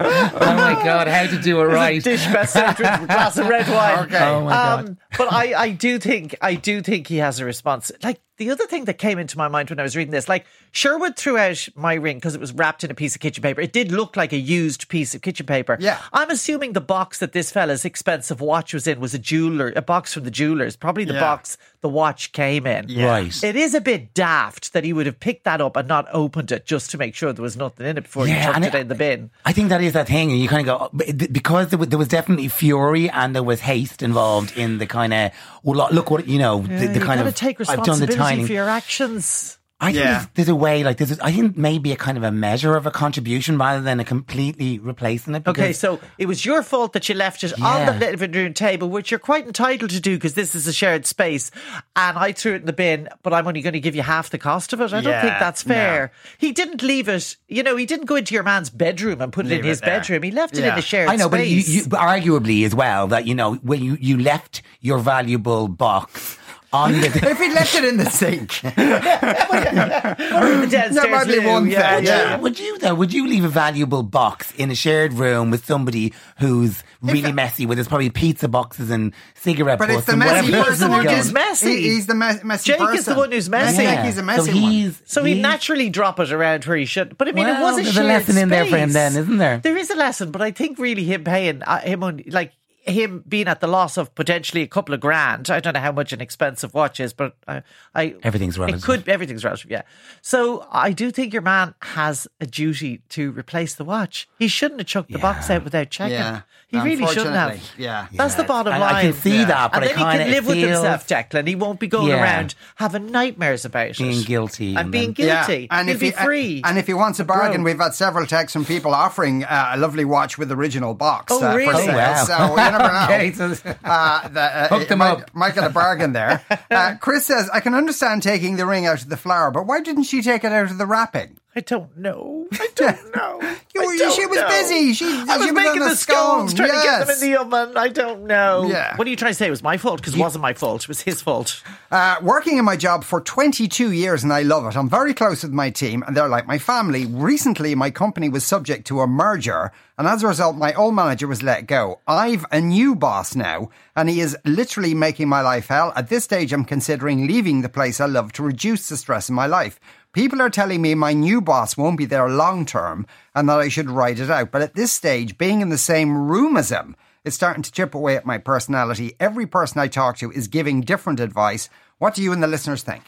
oh 0.00 0.54
my 0.56 0.80
God, 0.82 1.08
how 1.08 1.26
to 1.26 1.38
do 1.42 1.60
it 1.60 1.64
right. 1.64 2.02
Dish 2.02 2.24
best 2.26 2.54
with 2.56 2.80
a 2.80 3.06
glass 3.06 3.36
of 3.36 3.46
red 3.48 3.68
wine. 3.68 3.98
Okay. 4.06 4.18
Oh 4.24 4.44
my 4.44 4.50
God. 4.50 4.88
Um, 4.88 4.98
but 5.18 5.32
I, 5.32 5.54
I 5.62 5.70
do 5.70 5.98
think 5.98 6.34
I 6.40 6.54
do 6.54 6.80
think 6.82 7.06
he 7.06 7.18
has 7.18 7.38
a 7.40 7.44
response. 7.44 7.92
Like 8.02 8.20
the 8.44 8.50
other 8.52 8.66
thing 8.66 8.84
that 8.86 8.94
came 8.98 9.18
into 9.18 9.38
my 9.38 9.48
mind 9.48 9.70
when 9.70 9.78
I 9.78 9.82
was 9.82 9.96
reading 9.96 10.12
this, 10.12 10.28
like 10.28 10.44
Sherwood 10.72 11.16
threw 11.16 11.36
out 11.38 11.68
my 11.74 11.94
ring 11.94 12.16
because 12.16 12.34
it 12.34 12.40
was 12.40 12.52
wrapped 12.52 12.82
in 12.84 12.90
a 12.90 12.94
piece 12.94 13.14
of 13.14 13.20
kitchen 13.20 13.42
paper. 13.42 13.60
It 13.60 13.72
did 13.72 13.92
look 13.92 14.16
like 14.16 14.32
a 14.32 14.36
used 14.38 14.88
piece 14.88 15.14
of 15.14 15.22
kitchen 15.22 15.46
paper. 15.46 15.76
Yeah. 15.80 15.98
I'm 16.12 16.30
assuming 16.30 16.72
the 16.72 16.80
box 16.80 17.18
that 17.18 17.32
this 17.32 17.50
fella's 17.52 17.84
expensive 17.84 18.40
watch 18.40 18.74
was 18.74 18.86
in 18.86 19.00
was 19.00 19.14
a 19.14 19.18
jeweler, 19.18 19.72
a 19.76 19.82
box 19.82 20.14
from 20.14 20.24
the 20.24 20.30
jewelers, 20.30 20.76
probably 20.76 21.04
the 21.04 21.14
Yeah. 21.14 21.20
box 21.20 21.56
the 21.82 21.88
watch 21.88 22.30
came 22.32 22.64
in. 22.66 22.86
Right. 22.96 23.42
It 23.42 23.56
is 23.56 23.74
a 23.74 23.80
bit 23.80 24.14
daft 24.14 24.72
that 24.72 24.84
he 24.84 24.92
would 24.92 25.06
have 25.06 25.18
picked 25.18 25.44
that 25.44 25.60
up 25.60 25.76
and 25.76 25.88
not 25.88 26.06
opened 26.12 26.52
it 26.52 26.64
just 26.64 26.90
to 26.92 26.98
make 26.98 27.14
sure 27.14 27.32
there 27.32 27.42
was 27.42 27.56
nothing 27.56 27.86
in 27.86 27.98
it 27.98 28.02
before 28.02 28.26
he 28.26 28.32
chucked 28.34 28.56
and 28.56 28.64
it 28.64 28.74
in 28.74 28.88
the 28.88 28.94
bin. 28.94 29.30
I 29.44 29.52
think 29.52 29.68
that 29.70 29.82
is 29.82 29.92
that 29.94 30.06
thing, 30.06 30.30
and 30.30 30.40
you 30.40 30.48
kind 30.48 30.68
of 30.68 30.92
go 30.92 31.04
because 31.32 31.68
there 31.68 31.78
was, 31.98 32.08
definitely 32.08 32.46
fury 32.48 33.10
and 33.10 33.34
there 33.34 33.42
was 33.42 33.60
haste 33.60 34.02
involved 34.02 34.56
in 34.56 34.78
the 34.78 34.86
kind 34.86 35.12
of 35.12 35.32
well, 35.64 35.76
look- 35.76 35.92
look 35.92 36.10
what 36.10 36.26
you 36.28 36.38
know, 36.38 36.60
the, 36.60 36.86
the 36.86 37.00
you 37.00 37.04
kind 37.04 37.20
of 37.20 37.34
take 37.34 37.60
I've 37.60 37.66
done 37.82 37.98
the 38.00 38.06
responsibility 38.06 38.18
timing. 38.32 38.46
for 38.46 38.52
your 38.52 38.68
actions. 38.68 39.58
I 39.80 39.86
think 39.86 39.96
Yeah. 39.96 40.12
there's, 40.12 40.26
there's 40.34 40.48
a 40.48 40.54
way, 40.54 40.84
like 40.84 40.98
there's, 40.98 41.10
a, 41.18 41.24
I 41.24 41.32
think 41.32 41.56
maybe 41.56 41.90
a 41.90 41.96
kind 41.96 42.16
of 42.16 42.22
a 42.22 42.30
measure 42.30 42.76
of 42.76 42.86
a 42.86 42.92
contribution 42.92 43.58
rather 43.58 43.80
than 43.82 43.98
a 43.98 44.04
completely 44.04 44.78
replacing 44.78 45.34
it. 45.34 45.42
Okay, 45.44 45.72
so 45.72 45.98
it 46.18 46.26
was 46.26 46.46
your 46.46 46.62
fault 46.62 46.92
that 46.92 47.08
you 47.08 47.16
left 47.16 47.42
it 47.42 47.60
on 47.60 47.86
the 47.86 47.92
living 47.94 48.30
room 48.30 48.54
table, 48.54 48.88
which 48.88 49.10
you're 49.10 49.18
quite 49.18 49.44
entitled 49.44 49.90
to 49.90 49.98
do 50.00 50.14
because 50.16 50.34
this 50.34 50.54
is 50.54 50.68
a 50.68 50.72
shared 50.72 51.04
space. 51.04 51.50
And 51.96 52.16
I 52.16 52.30
threw 52.30 52.52
it 52.52 52.60
in 52.60 52.66
the 52.66 52.72
bin, 52.72 53.08
but 53.24 53.32
I'm 53.34 53.44
only 53.48 53.60
going 53.60 53.72
to 53.72 53.80
give 53.80 53.96
you 53.96 54.02
half 54.02 54.30
the 54.30 54.38
cost 54.38 54.72
of 54.72 54.80
it. 54.80 54.92
I 54.92 55.00
don't 55.00 55.20
think 55.20 55.34
that's 55.40 55.64
fair. 55.64 56.12
He 56.38 56.52
didn't 56.52 56.80
leave 56.84 57.08
it. 57.08 57.36
You 57.48 57.64
know, 57.64 57.74
he 57.74 57.84
didn't 57.84 58.06
go 58.06 58.14
into 58.14 58.34
your 58.34 58.44
man's 58.44 58.70
bedroom 58.70 59.20
and 59.20 59.32
put 59.32 59.46
it 59.46 59.50
in 59.50 59.58
it 59.58 59.64
his 59.64 59.80
there. 59.80 59.98
bedroom. 59.98 60.22
He 60.22 60.30
left 60.30 60.54
it 60.54 60.60
in 60.60 60.66
Yeah. 60.66 60.76
a 60.78 60.80
shared 60.82 61.08
space. 61.08 61.20
I 61.20 61.24
know, 61.24 61.28
but 61.28 61.48
you, 61.48 61.56
you, 61.56 61.86
but 61.88 61.98
arguably 61.98 62.64
as 62.64 62.72
well 62.72 63.08
that 63.08 63.26
you 63.26 63.34
know 63.34 63.54
when 63.56 63.82
you 63.82 63.98
you 64.00 64.16
left 64.16 64.62
your 64.80 65.00
valuable 65.00 65.66
box 65.66 66.38
on 66.72 66.92
the. 66.92 67.06
If 67.32 67.38
he 67.38 67.52
left 67.52 67.74
it 67.74 67.84
in 67.84 67.96
the 67.96 68.10
sink, 68.10 68.60
the 68.62 70.68
downstairs 70.70 71.10
might 71.10 71.26
be 71.26 71.38
one 71.38 71.64
thing, 71.64 71.72
yeah. 71.72 71.98
yeah. 71.98 72.36
Would 72.36 72.58
you 72.58 72.78
though? 72.78 72.94
Would 72.94 73.12
you 73.12 73.26
leave 73.26 73.44
a 73.44 73.48
valuable 73.48 74.02
box 74.02 74.52
in 74.52 74.70
a 74.70 74.74
shared 74.74 75.12
room 75.14 75.50
with 75.50 75.64
somebody 75.64 76.12
who's 76.38 76.82
really 77.00 77.32
messy 77.32 77.66
with 77.66 77.78
his 77.78 77.88
probably 77.88 78.10
pizza 78.10 78.48
boxes 78.48 78.90
and 78.90 79.12
cigarette 79.34 79.78
boxes. 79.78 79.96
but 79.96 79.98
it's 79.98 80.06
the 80.06 80.16
messy 80.16 80.50
whatever 80.50 80.70
person 80.70 80.92
else 80.92 81.04
who 81.04 81.10
is 81.10 81.16
who's 81.24 81.32
messy. 81.32 81.76
He- 81.76 81.82
he's 81.90 82.06
the 82.06 82.14
me- 82.14 82.42
messy 82.44 82.72
Jake 82.72 82.80
person. 82.80 82.96
is 82.98 83.04
the 83.06 83.14
one 83.14 83.32
who's 83.32 83.48
messy. 83.48 83.86
I 83.86 83.86
think 83.86 84.00
he's 84.02 84.18
a 84.18 84.22
messy 84.22 84.52
so 84.52 84.60
one. 84.60 84.94
So 85.04 85.24
he'd 85.24 85.32
he's- 85.34 85.42
naturally 85.42 85.90
drop 85.90 86.20
it 86.20 86.32
around 86.32 86.64
where 86.64 86.76
he 86.76 86.84
should. 86.84 87.18
But 87.18 87.28
I 87.28 87.32
mean, 87.32 87.48
it 87.48 87.60
was 87.60 87.78
a 87.78 87.82
there's 87.82 87.88
a 87.88 87.92
shared 87.92 88.06
lesson 88.06 88.38
in 88.38 88.48
there 88.48 88.66
for 88.66 88.76
him 88.76 88.92
then, 88.92 89.16
isn't 89.16 89.38
there? 89.38 89.58
There 89.58 89.76
is 89.76 89.90
a 89.90 89.96
lesson, 89.96 90.30
but 90.30 90.42
I 90.42 90.50
think 90.50 90.78
really 90.78 91.04
him 91.04 91.24
paying 91.24 91.62
uh, 91.62 91.80
him 91.80 92.04
on 92.04 92.22
like 92.28 92.52
him 92.84 93.24
being 93.28 93.46
at 93.46 93.60
the 93.60 93.66
loss 93.66 93.96
of 93.96 94.14
potentially 94.14 94.62
a 94.62 94.66
couple 94.66 94.94
of 94.94 95.00
grand. 95.00 95.50
I 95.50 95.60
don't 95.60 95.74
know 95.74 95.80
how 95.80 95.92
much 95.92 96.12
an 96.12 96.20
expensive 96.20 96.74
watch 96.74 96.98
is, 97.00 97.12
but 97.12 97.36
I, 97.46 97.62
I 97.94 98.16
Everything's 98.22 98.58
It 98.58 98.82
could 98.82 99.08
everything's 99.08 99.44
relative, 99.44 99.70
yeah. 99.70 99.82
So 100.20 100.66
I 100.70 100.92
do 100.92 101.10
think 101.10 101.32
your 101.32 101.42
man 101.42 101.74
has 101.82 102.26
a 102.40 102.46
duty 102.46 103.02
to 103.10 103.30
replace 103.32 103.74
the 103.74 103.84
watch. 103.84 104.28
He 104.38 104.48
shouldn't 104.48 104.80
have 104.80 104.88
chucked 104.88 105.12
the 105.12 105.18
box 105.18 105.48
out 105.48 105.64
without 105.64 105.90
checking. 105.90 106.14
Yeah. 106.14 106.42
He 106.72 106.80
really 106.80 107.06
shouldn't 107.06 107.34
have. 107.36 107.60
Yeah. 107.78 108.06
That's 108.12 108.34
the 108.34 108.42
Yeah, 108.42 108.46
bottom 108.48 108.72
I- 108.72 108.78
line. 108.78 108.94
I 108.94 109.02
can 109.02 109.12
see 109.12 109.38
Yeah. 109.40 109.44
that, 109.44 109.72
but 109.72 109.82
and 109.82 109.84
I 109.84 109.88
then 109.88 109.96
he 109.98 110.04
can 110.04 110.20
of 110.22 110.28
live 110.34 110.46
with 110.46 110.56
feels 110.56 110.70
himself, 110.84 111.06
Declan. 111.06 111.46
He 111.46 111.54
won't 111.54 111.78
be 111.78 111.86
going 111.86 112.08
Yeah. 112.08 112.22
around 112.22 112.54
having 112.76 113.10
nightmares 113.12 113.64
about 113.64 113.88
it. 113.90 113.98
Being 113.98 114.22
guilty 114.22 114.70
And 114.70 114.78
and 114.78 114.90
being 114.90 115.12
then- 115.12 115.26
guilty. 115.44 115.68
and 115.70 115.86
He'll 115.88 115.94
if 115.96 116.00
be 116.00 116.06
he, 116.06 116.12
free. 116.12 116.62
and 116.64 116.78
if 116.78 116.86
he 116.86 116.94
wants 116.94 117.20
a 117.20 117.24
bargain, 117.24 117.62
broke. 117.62 117.74
we've 117.74 117.80
had 117.80 117.94
several 117.94 118.26
texts 118.26 118.54
from 118.54 118.64
people 118.64 118.94
offering 118.94 119.44
uh, 119.44 119.72
a 119.74 119.76
lovely 119.78 120.04
watch 120.04 120.38
with 120.38 120.50
original 120.50 120.94
box. 120.94 121.30
Oh, 121.32 121.42
uh, 121.44 121.50
For 121.52 121.56
really? 121.58 121.84
sale. 121.84 121.94
Oh, 121.94 121.96
wow. 121.98 122.24
So 122.24 122.48
you 122.50 122.56
never 122.56 122.78
know. 122.92 123.04
Okay, 123.04 123.32
so- 123.32 123.56
uh, 123.84 124.28
the, 124.28 124.40
uh, 124.40 124.68
Hook 124.68 124.88
them 124.88 124.98
might, 124.98 125.10
up. 125.10 125.30
Might 125.34 125.54
get 125.54 125.64
a 125.64 125.70
bargain 125.70 126.12
there. 126.14 126.40
Uh, 126.70 126.94
Chris 127.00 127.26
says, 127.26 127.50
"I 127.52 127.60
can 127.60 127.74
understand 127.74 128.22
taking 128.22 128.56
the 128.56 128.64
ring 128.64 128.86
out 128.86 129.02
of 129.02 129.08
the 129.10 129.16
flower, 129.18 129.50
but 129.50 129.66
why 129.66 129.80
didn't 129.80 130.04
she 130.04 130.22
take 130.22 130.42
it 130.44 130.52
out 130.52 130.70
of 130.70 130.78
the 130.78 130.86
wrapping?" 130.86 131.36
I 131.54 131.60
don't 131.60 131.96
know. 131.98 132.46
I 132.52 132.68
don't 132.74 133.14
know. 133.16 133.38
You- 133.74 133.82
I 133.82 133.96
don't 133.98 134.14
she 134.14 134.24
was 134.26 134.38
know. 134.38 134.48
busy. 134.48 134.94
She- 134.94 135.04
I 135.04 135.36
was 135.36 135.46
she 135.46 135.52
was 135.52 135.52
making 135.52 135.82
on 135.82 135.88
the 135.88 135.88
the 135.90 135.96
scone. 135.96 136.48
scones, 136.48 136.54
trying 136.54 136.68
to 136.70 136.74
get 136.74 136.98
them 137.00 137.08
Yes. 137.08 137.22
in 137.22 137.30
the 137.30 137.36
oven. 137.40 137.76
I 137.76 137.88
don't 137.88 138.24
know. 138.24 138.66
Yeah. 138.68 138.96
What 138.96 139.06
are 139.06 139.10
you 139.10 139.16
trying 139.16 139.32
to 139.32 139.34
say? 139.34 139.48
It 139.48 139.50
was 139.50 139.62
my 139.62 139.76
fault 139.76 140.00
because 140.00 140.14
it 140.14 140.18
wasn't 140.20 140.42
my 140.42 140.54
fault. 140.54 140.82
It 140.82 140.88
was 140.88 141.02
his 141.02 141.20
fault. 141.20 141.62
Uh, 141.90 142.16
working 142.22 142.56
in 142.56 142.64
my 142.64 142.76
job 142.76 143.04
for 143.04 143.20
22 143.20 143.92
years 143.92 144.24
and 144.24 144.32
I 144.32 144.42
love 144.42 144.64
it. 144.66 144.76
I'm 144.78 144.88
very 144.88 145.12
close 145.12 145.42
with 145.42 145.52
my 145.52 145.68
team 145.68 146.02
and 146.06 146.16
they're 146.16 146.28
like 146.28 146.46
my 146.46 146.58
family. 146.58 147.04
Recently, 147.06 147.74
my 147.74 147.90
company 147.90 148.28
was 148.30 148.44
subject 148.44 148.86
to 148.86 149.00
a 149.00 149.06
merger 149.06 149.72
and 149.98 150.08
as 150.08 150.22
a 150.22 150.28
result, 150.28 150.56
my 150.56 150.72
old 150.72 150.94
manager 150.94 151.28
was 151.28 151.42
let 151.42 151.66
go. 151.66 152.00
I've 152.08 152.46
a 152.50 152.60
new 152.62 152.94
boss 152.94 153.36
now 153.36 153.68
and 153.94 154.08
he 154.08 154.20
is 154.20 154.36
literally 154.46 154.94
making 154.94 155.28
my 155.28 155.42
life 155.42 155.68
hell. 155.68 155.92
At 155.94 156.08
this 156.08 156.24
stage, 156.24 156.52
I'm 156.54 156.64
considering 156.64 157.26
leaving 157.26 157.60
the 157.60 157.68
place 157.68 158.00
I 158.00 158.06
love 158.06 158.32
to 158.32 158.42
reduce 158.42 158.88
the 158.88 158.96
stress 158.96 159.28
in 159.28 159.34
my 159.34 159.46
life. 159.46 159.78
People 160.12 160.42
are 160.42 160.50
telling 160.50 160.82
me 160.82 160.94
my 160.94 161.14
new 161.14 161.40
boss 161.40 161.76
won't 161.76 161.96
be 161.96 162.04
there 162.04 162.28
long 162.28 162.66
term 162.66 163.06
and 163.34 163.48
that 163.48 163.60
I 163.60 163.68
should 163.68 163.88
ride 163.88 164.18
it 164.18 164.30
out. 164.30 164.50
But 164.50 164.60
at 164.60 164.74
this 164.74 164.92
stage, 164.92 165.38
being 165.38 165.62
in 165.62 165.70
the 165.70 165.78
same 165.78 166.28
room 166.28 166.56
as 166.58 166.70
him, 166.70 166.96
is 167.24 167.34
starting 167.34 167.62
to 167.62 167.72
chip 167.72 167.94
away 167.94 168.16
at 168.16 168.26
my 168.26 168.36
personality. 168.36 169.14
Every 169.20 169.46
person 169.46 169.80
I 169.80 169.88
talk 169.88 170.18
to 170.18 170.30
is 170.30 170.48
giving 170.48 170.80
different 170.80 171.20
advice. 171.20 171.70
What 171.98 172.14
do 172.14 172.22
you 172.22 172.32
and 172.32 172.42
the 172.42 172.46
listeners 172.46 172.82
think? 172.82 173.04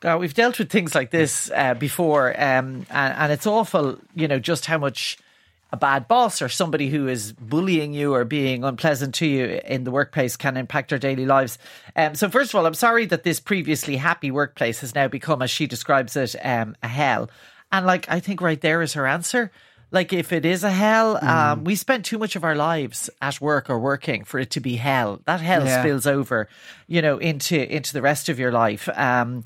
God, 0.00 0.18
we've 0.18 0.34
dealt 0.34 0.58
with 0.58 0.70
things 0.70 0.94
like 0.94 1.10
this 1.10 1.50
uh, 1.54 1.74
before, 1.74 2.30
um, 2.30 2.86
and, 2.90 3.14
and 3.14 3.32
it's 3.32 3.46
awful, 3.46 3.98
you 4.14 4.28
know, 4.28 4.38
just 4.38 4.66
how 4.66 4.78
much 4.78 5.18
a 5.72 5.76
bad 5.76 6.06
boss 6.06 6.40
or 6.40 6.48
somebody 6.48 6.88
who 6.90 7.08
is 7.08 7.32
bullying 7.32 7.92
you 7.92 8.14
or 8.14 8.24
being 8.24 8.62
unpleasant 8.64 9.14
to 9.16 9.26
you 9.26 9.60
in 9.64 9.84
the 9.84 9.90
workplace 9.90 10.36
can 10.36 10.56
impact 10.56 10.92
our 10.92 10.98
daily 10.98 11.26
lives. 11.26 11.58
Um, 11.96 12.14
so, 12.14 12.28
first 12.28 12.50
of 12.54 12.58
all, 12.58 12.66
I'm 12.66 12.74
sorry 12.74 13.04
that 13.06 13.24
this 13.24 13.40
previously 13.40 13.96
happy 13.96 14.30
workplace 14.30 14.80
has 14.80 14.94
now 14.94 15.08
become, 15.08 15.42
as 15.42 15.50
she 15.50 15.66
describes 15.66 16.16
it, 16.16 16.36
um, 16.44 16.76
a 16.82 16.88
hell. 16.88 17.30
And 17.72 17.84
like, 17.84 18.08
I 18.08 18.20
think 18.20 18.40
right 18.40 18.60
there 18.60 18.80
is 18.80 18.92
her 18.94 19.06
answer. 19.06 19.50
Like, 19.90 20.12
if 20.12 20.32
it 20.32 20.44
is 20.44 20.64
a 20.64 20.70
hell, 20.70 21.18
um, 21.24 21.64
we 21.64 21.74
spend 21.76 22.04
too 22.04 22.18
much 22.18 22.36
of 22.36 22.44
our 22.44 22.56
lives 22.56 23.08
at 23.22 23.40
work 23.40 23.70
or 23.70 23.78
working 23.78 24.24
for 24.24 24.38
it 24.40 24.50
to 24.50 24.60
be 24.60 24.76
hell. 24.76 25.20
That 25.26 25.40
hell 25.40 25.64
Yeah. 25.64 25.80
spills 25.80 26.06
over, 26.06 26.48
you 26.88 27.02
know, 27.02 27.18
into 27.18 27.56
into 27.74 27.92
the 27.92 28.02
rest 28.02 28.28
of 28.28 28.38
your 28.38 28.52
life. 28.52 28.88
Um, 28.94 29.44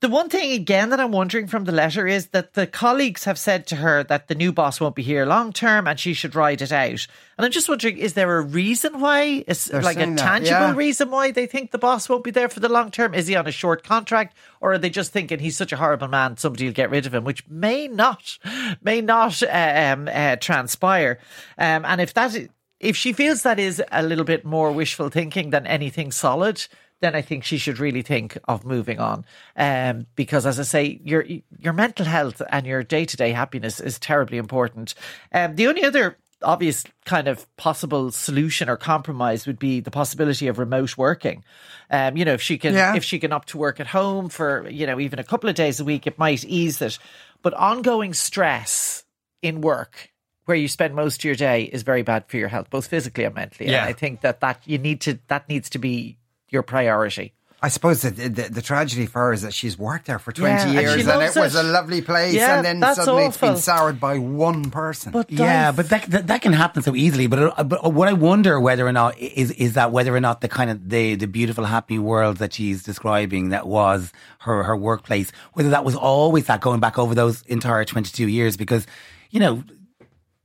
the 0.00 0.08
one 0.08 0.30
thing 0.30 0.52
again 0.52 0.88
that 0.90 1.00
I'm 1.00 1.12
wondering 1.12 1.46
from 1.46 1.64
the 1.64 1.72
letter 1.72 2.06
is 2.06 2.28
that 2.28 2.54
the 2.54 2.66
colleagues 2.66 3.24
have 3.24 3.38
said 3.38 3.66
to 3.66 3.76
her 3.76 4.02
that 4.04 4.28
the 4.28 4.34
new 4.34 4.50
boss 4.50 4.80
won't 4.80 4.94
be 4.94 5.02
here 5.02 5.26
long 5.26 5.52
term 5.52 5.86
and 5.86 6.00
she 6.00 6.14
should 6.14 6.34
ride 6.34 6.62
it 6.62 6.72
out. 6.72 7.06
And 7.36 7.44
I'm 7.44 7.50
just 7.50 7.68
wondering, 7.68 7.98
is 7.98 8.14
there 8.14 8.38
a 8.38 8.40
reason 8.40 9.00
why? 9.00 9.44
Is 9.46 9.66
They're 9.66 9.82
like 9.82 9.98
a 9.98 10.06
that, 10.06 10.18
tangible 10.18 10.52
yeah. 10.52 10.74
reason 10.74 11.10
why 11.10 11.32
they 11.32 11.46
think 11.46 11.70
the 11.70 11.78
boss 11.78 12.08
won't 12.08 12.24
be 12.24 12.30
there 12.30 12.48
for 12.48 12.60
the 12.60 12.68
long 12.70 12.90
term? 12.90 13.12
Is 13.12 13.26
he 13.26 13.36
on 13.36 13.46
a 13.46 13.52
short 13.52 13.84
contract, 13.84 14.34
or 14.62 14.72
are 14.72 14.78
they 14.78 14.88
just 14.88 15.12
thinking 15.12 15.38
he's 15.38 15.56
such 15.56 15.72
a 15.72 15.76
horrible 15.76 16.08
man, 16.08 16.38
somebody 16.38 16.64
will 16.64 16.72
get 16.72 16.90
rid 16.90 17.04
of 17.04 17.14
him, 17.14 17.24
which 17.24 17.46
may 17.46 17.86
not, 17.86 18.38
may 18.82 19.02
not 19.02 19.42
uh, 19.42 19.92
um, 19.92 20.08
uh, 20.10 20.36
transpire. 20.36 21.18
Um, 21.58 21.84
and 21.84 22.00
if 22.00 22.14
that, 22.14 22.34
if 22.78 22.96
she 22.96 23.12
feels 23.12 23.42
that 23.42 23.58
is 23.58 23.82
a 23.92 24.02
little 24.02 24.24
bit 24.24 24.46
more 24.46 24.72
wishful 24.72 25.10
thinking 25.10 25.50
than 25.50 25.66
anything 25.66 26.10
solid, 26.10 26.66
then 27.00 27.14
I 27.14 27.22
think 27.22 27.44
she 27.44 27.58
should 27.58 27.78
really 27.78 28.02
think 28.02 28.36
of 28.46 28.64
moving 28.64 28.98
on. 29.00 29.24
Um, 29.56 30.06
because 30.16 30.46
as 30.46 30.60
I 30.60 30.64
say, 30.64 31.00
your 31.04 31.24
your 31.58 31.72
mental 31.72 32.06
health 32.06 32.42
and 32.50 32.66
your 32.66 32.82
day 32.82 33.04
to 33.04 33.16
day 33.16 33.32
happiness 33.32 33.80
is 33.80 33.98
terribly 33.98 34.38
important. 34.38 34.94
Um, 35.32 35.56
the 35.56 35.66
only 35.66 35.84
other 35.84 36.16
obvious 36.42 36.84
kind 37.04 37.28
of 37.28 37.46
possible 37.56 38.10
solution 38.10 38.70
or 38.70 38.76
compromise 38.76 39.46
would 39.46 39.58
be 39.58 39.80
the 39.80 39.90
possibility 39.90 40.46
of 40.48 40.58
remote 40.58 40.96
working. 40.96 41.44
Um, 41.90 42.16
you 42.16 42.24
know, 42.24 42.32
if 42.32 42.40
she 42.40 42.56
can 42.56 42.72
Yeah. 42.74 42.94
if 42.96 43.04
she 43.04 43.18
can 43.18 43.32
opt 43.32 43.48
to 43.50 43.58
work 43.58 43.78
at 43.80 43.88
home 43.88 44.28
for, 44.30 44.66
you 44.70 44.86
know, 44.86 44.98
even 44.98 45.18
a 45.18 45.24
couple 45.24 45.50
of 45.50 45.56
days 45.56 45.80
a 45.80 45.84
week, 45.84 46.06
it 46.06 46.18
might 46.18 46.44
ease 46.44 46.80
it. 46.80 46.98
But 47.42 47.52
ongoing 47.54 48.14
stress 48.14 49.04
in 49.42 49.60
work 49.60 50.10
where 50.46 50.56
you 50.56 50.66
spend 50.68 50.94
most 50.94 51.20
of 51.20 51.24
your 51.24 51.34
day 51.34 51.64
is 51.64 51.82
very 51.82 52.02
bad 52.02 52.24
for 52.28 52.36
your 52.38 52.48
health, 52.48 52.70
both 52.70 52.86
physically 52.86 53.24
and 53.24 53.34
mentally. 53.34 53.70
Yeah. 53.70 53.80
And 53.80 53.88
I 53.88 53.92
think 53.92 54.22
that 54.22 54.40
that 54.40 54.62
you 54.66 54.78
need 54.78 55.00
to 55.02 55.18
that 55.28 55.48
needs 55.48 55.68
to 55.70 55.78
be 55.78 56.16
your 56.50 56.62
priority. 56.62 57.34
I 57.62 57.68
suppose 57.68 58.00
the, 58.00 58.10
the, 58.10 58.48
the 58.48 58.62
tragedy 58.62 59.04
for 59.04 59.18
her 59.18 59.32
is 59.34 59.42
that 59.42 59.52
she's 59.52 59.76
worked 59.76 60.06
there 60.06 60.18
for 60.18 60.32
20 60.32 60.50
Yeah, 60.50 60.80
years 60.80 60.94
she 60.94 61.00
and, 61.00 61.08
loves 61.08 61.36
it 61.36 61.40
was 61.40 61.54
a 61.54 61.62
lovely 61.62 62.00
place 62.00 62.32
Yeah, 62.32 62.56
and 62.56 62.64
then 62.64 62.80
that's 62.80 62.96
suddenly 62.96 63.26
it's 63.26 63.36
been 63.36 63.58
soured 63.58 64.00
by 64.00 64.16
one 64.16 64.70
person. 64.70 65.12
But 65.12 65.30
Yeah, 65.30 65.70
but 65.70 65.90
that, 65.90 66.04
that 66.10 66.26
that 66.28 66.40
can 66.40 66.54
happen 66.54 66.82
so 66.82 66.96
easily. 66.96 67.26
But 67.26 67.58
uh, 67.58 67.64
but 67.64 67.92
what 67.92 68.08
I 68.08 68.14
wonder 68.14 68.58
whether 68.58 68.86
or 68.86 68.92
not 68.92 69.18
is 69.18 69.50
is 69.50 69.74
that 69.74 69.92
whether 69.92 70.16
or 70.16 70.20
not 70.20 70.40
the 70.40 70.48
kind 70.48 70.70
of 70.70 70.88
the 70.88 71.16
the 71.16 71.26
beautiful 71.26 71.66
happy 71.66 71.98
world 71.98 72.38
that 72.38 72.54
she's 72.54 72.82
describing 72.82 73.50
that 73.50 73.66
was 73.66 74.10
her 74.38 74.62
her 74.62 74.74
workplace, 74.76 75.30
whether 75.52 75.68
that 75.68 75.84
was 75.84 75.94
always 75.94 76.46
that 76.46 76.62
going 76.62 76.80
back 76.80 76.98
over 76.98 77.14
those 77.14 77.42
entire 77.42 77.84
twenty 77.84 78.10
two 78.10 78.26
years, 78.28 78.56
because 78.56 78.86
you 79.28 79.38
know 79.38 79.62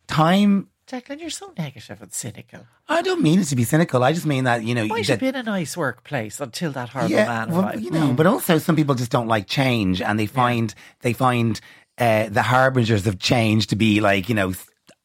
time. 0.07 0.67
Declan, 0.95 1.19
you're 1.19 1.29
so 1.29 1.53
negative 1.57 2.01
and 2.01 2.13
cynical. 2.13 2.67
I 2.87 3.01
don't 3.01 3.21
mean 3.21 3.39
it 3.39 3.45
to 3.45 3.55
be 3.55 3.63
cynical. 3.63 4.03
I 4.03 4.13
just 4.13 4.25
mean 4.25 4.45
that 4.45 4.63
you 4.63 4.75
know 4.75 4.85
Might 4.85 5.07
that, 5.07 5.13
have 5.13 5.19
been 5.19 5.35
a 5.35 5.43
nice 5.43 5.75
workplace 5.75 6.39
until 6.39 6.71
that 6.71 6.89
horrible 6.89 7.11
yeah, 7.11 7.25
man 7.25 7.51
well, 7.51 7.63
arrived. 7.63 7.83
you 7.83 7.91
know, 7.91 8.13
but 8.13 8.25
also 8.25 8.57
some 8.57 8.75
people 8.75 8.95
just 8.95 9.11
don't 9.11 9.27
like 9.27 9.47
change, 9.47 10.01
and 10.01 10.19
they 10.19 10.25
find 10.25 10.73
they 11.01 11.13
find 11.13 11.59
uh, 11.97 12.29
the 12.29 12.41
harbingers 12.41 13.05
of 13.07 13.19
change 13.19 13.67
to 13.67 13.75
be 13.75 13.99
like 13.99 14.29
you 14.29 14.35
know 14.35 14.53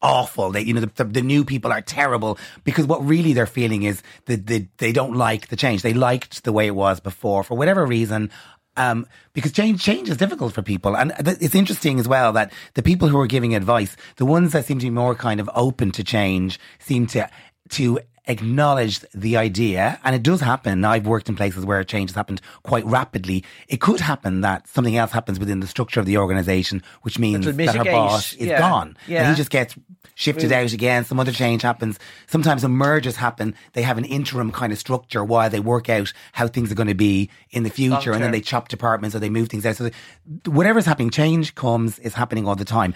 awful. 0.01 0.51
They, 0.51 0.61
you 0.61 0.73
know, 0.73 0.81
the, 0.81 0.91
the, 0.95 1.03
the 1.03 1.21
new 1.21 1.45
people 1.45 1.71
are 1.71 1.81
terrible 1.81 2.39
because 2.63 2.87
what 2.87 3.05
really 3.05 3.33
they're 3.33 3.45
feeling 3.45 3.83
is 3.83 4.01
that 4.25 4.47
they, 4.47 4.67
they 4.77 4.91
don't 4.91 5.15
like 5.15 5.49
the 5.49 5.55
change. 5.55 5.83
They 5.83 5.93
liked 5.93 6.43
the 6.43 6.51
way 6.51 6.67
it 6.67 6.75
was 6.75 6.99
before 6.99 7.43
for 7.43 7.55
whatever 7.55 7.85
reason. 7.85 8.31
Um, 8.77 9.05
because 9.33 9.51
change 9.51 9.83
change 9.83 10.09
is 10.09 10.15
difficult 10.15 10.53
for 10.53 10.61
people, 10.61 10.95
and 10.95 11.13
th- 11.23 11.37
it's 11.41 11.55
interesting 11.55 11.99
as 11.99 12.07
well 12.07 12.31
that 12.33 12.53
the 12.75 12.81
people 12.81 13.09
who 13.09 13.19
are 13.19 13.27
giving 13.27 13.53
advice, 13.53 13.97
the 14.15 14.25
ones 14.25 14.53
that 14.53 14.65
seem 14.65 14.79
to 14.79 14.85
be 14.85 14.89
more 14.89 15.13
kind 15.13 15.41
of 15.41 15.49
open 15.53 15.91
to 15.91 16.03
change, 16.05 16.57
seem 16.79 17.05
to 17.07 17.29
to 17.71 17.99
acknowledge 18.27 18.99
the 19.13 19.37
idea, 19.37 19.99
and 20.03 20.15
it 20.15 20.23
does 20.23 20.41
happen. 20.41 20.85
I've 20.85 21.07
worked 21.07 21.27
in 21.29 21.35
places 21.35 21.65
where 21.65 21.83
change 21.83 22.11
has 22.11 22.15
happened 22.15 22.41
quite 22.63 22.85
rapidly. 22.85 23.43
It 23.67 23.81
could 23.81 23.99
happen 23.99 24.41
that 24.41 24.67
something 24.67 24.95
else 24.95 25.11
happens 25.11 25.39
within 25.39 25.59
the 25.59 25.67
structure 25.67 25.99
of 25.99 26.05
the 26.05 26.17
organisation, 26.17 26.83
which 27.01 27.17
means 27.17 27.45
That'll 27.45 27.83
her 27.83 27.83
boss 27.83 28.33
is 28.33 28.47
yeah. 28.47 28.59
gone. 28.59 28.97
Yeah. 29.07 29.21
And 29.21 29.29
he 29.29 29.35
just 29.35 29.49
gets 29.49 29.75
shifted 30.13 30.51
out 30.51 30.71
again. 30.71 31.03
Some 31.03 31.19
other 31.19 31.31
change 31.31 31.63
happens. 31.63 31.97
Sometimes 32.27 32.63
when 32.63 32.73
mergers 32.73 33.15
happen, 33.15 33.55
they 33.73 33.81
have 33.81 33.97
an 33.97 34.05
interim 34.05 34.51
kind 34.51 34.71
of 34.71 34.77
structure 34.77 35.23
while 35.23 35.49
they 35.49 35.59
work 35.59 35.89
out 35.89 36.13
how 36.33 36.47
things 36.47 36.71
are 36.71 36.75
going 36.75 36.87
to 36.87 36.93
be 36.93 37.29
in 37.49 37.63
the 37.63 37.69
future, 37.69 38.11
and 38.11 38.23
then 38.23 38.31
they 38.31 38.41
chop 38.41 38.67
departments 38.67 39.15
or 39.15 39.19
they 39.19 39.29
move 39.29 39.49
things 39.49 39.65
out. 39.65 39.75
So 39.75 39.85
the- 39.85 40.51
whatever's 40.51 40.85
happening, 40.85 41.09
change 41.09 41.55
comes 41.55 41.97
is 41.99 42.13
happening 42.13 42.47
all 42.47 42.55
the 42.55 42.65
time 42.65 42.93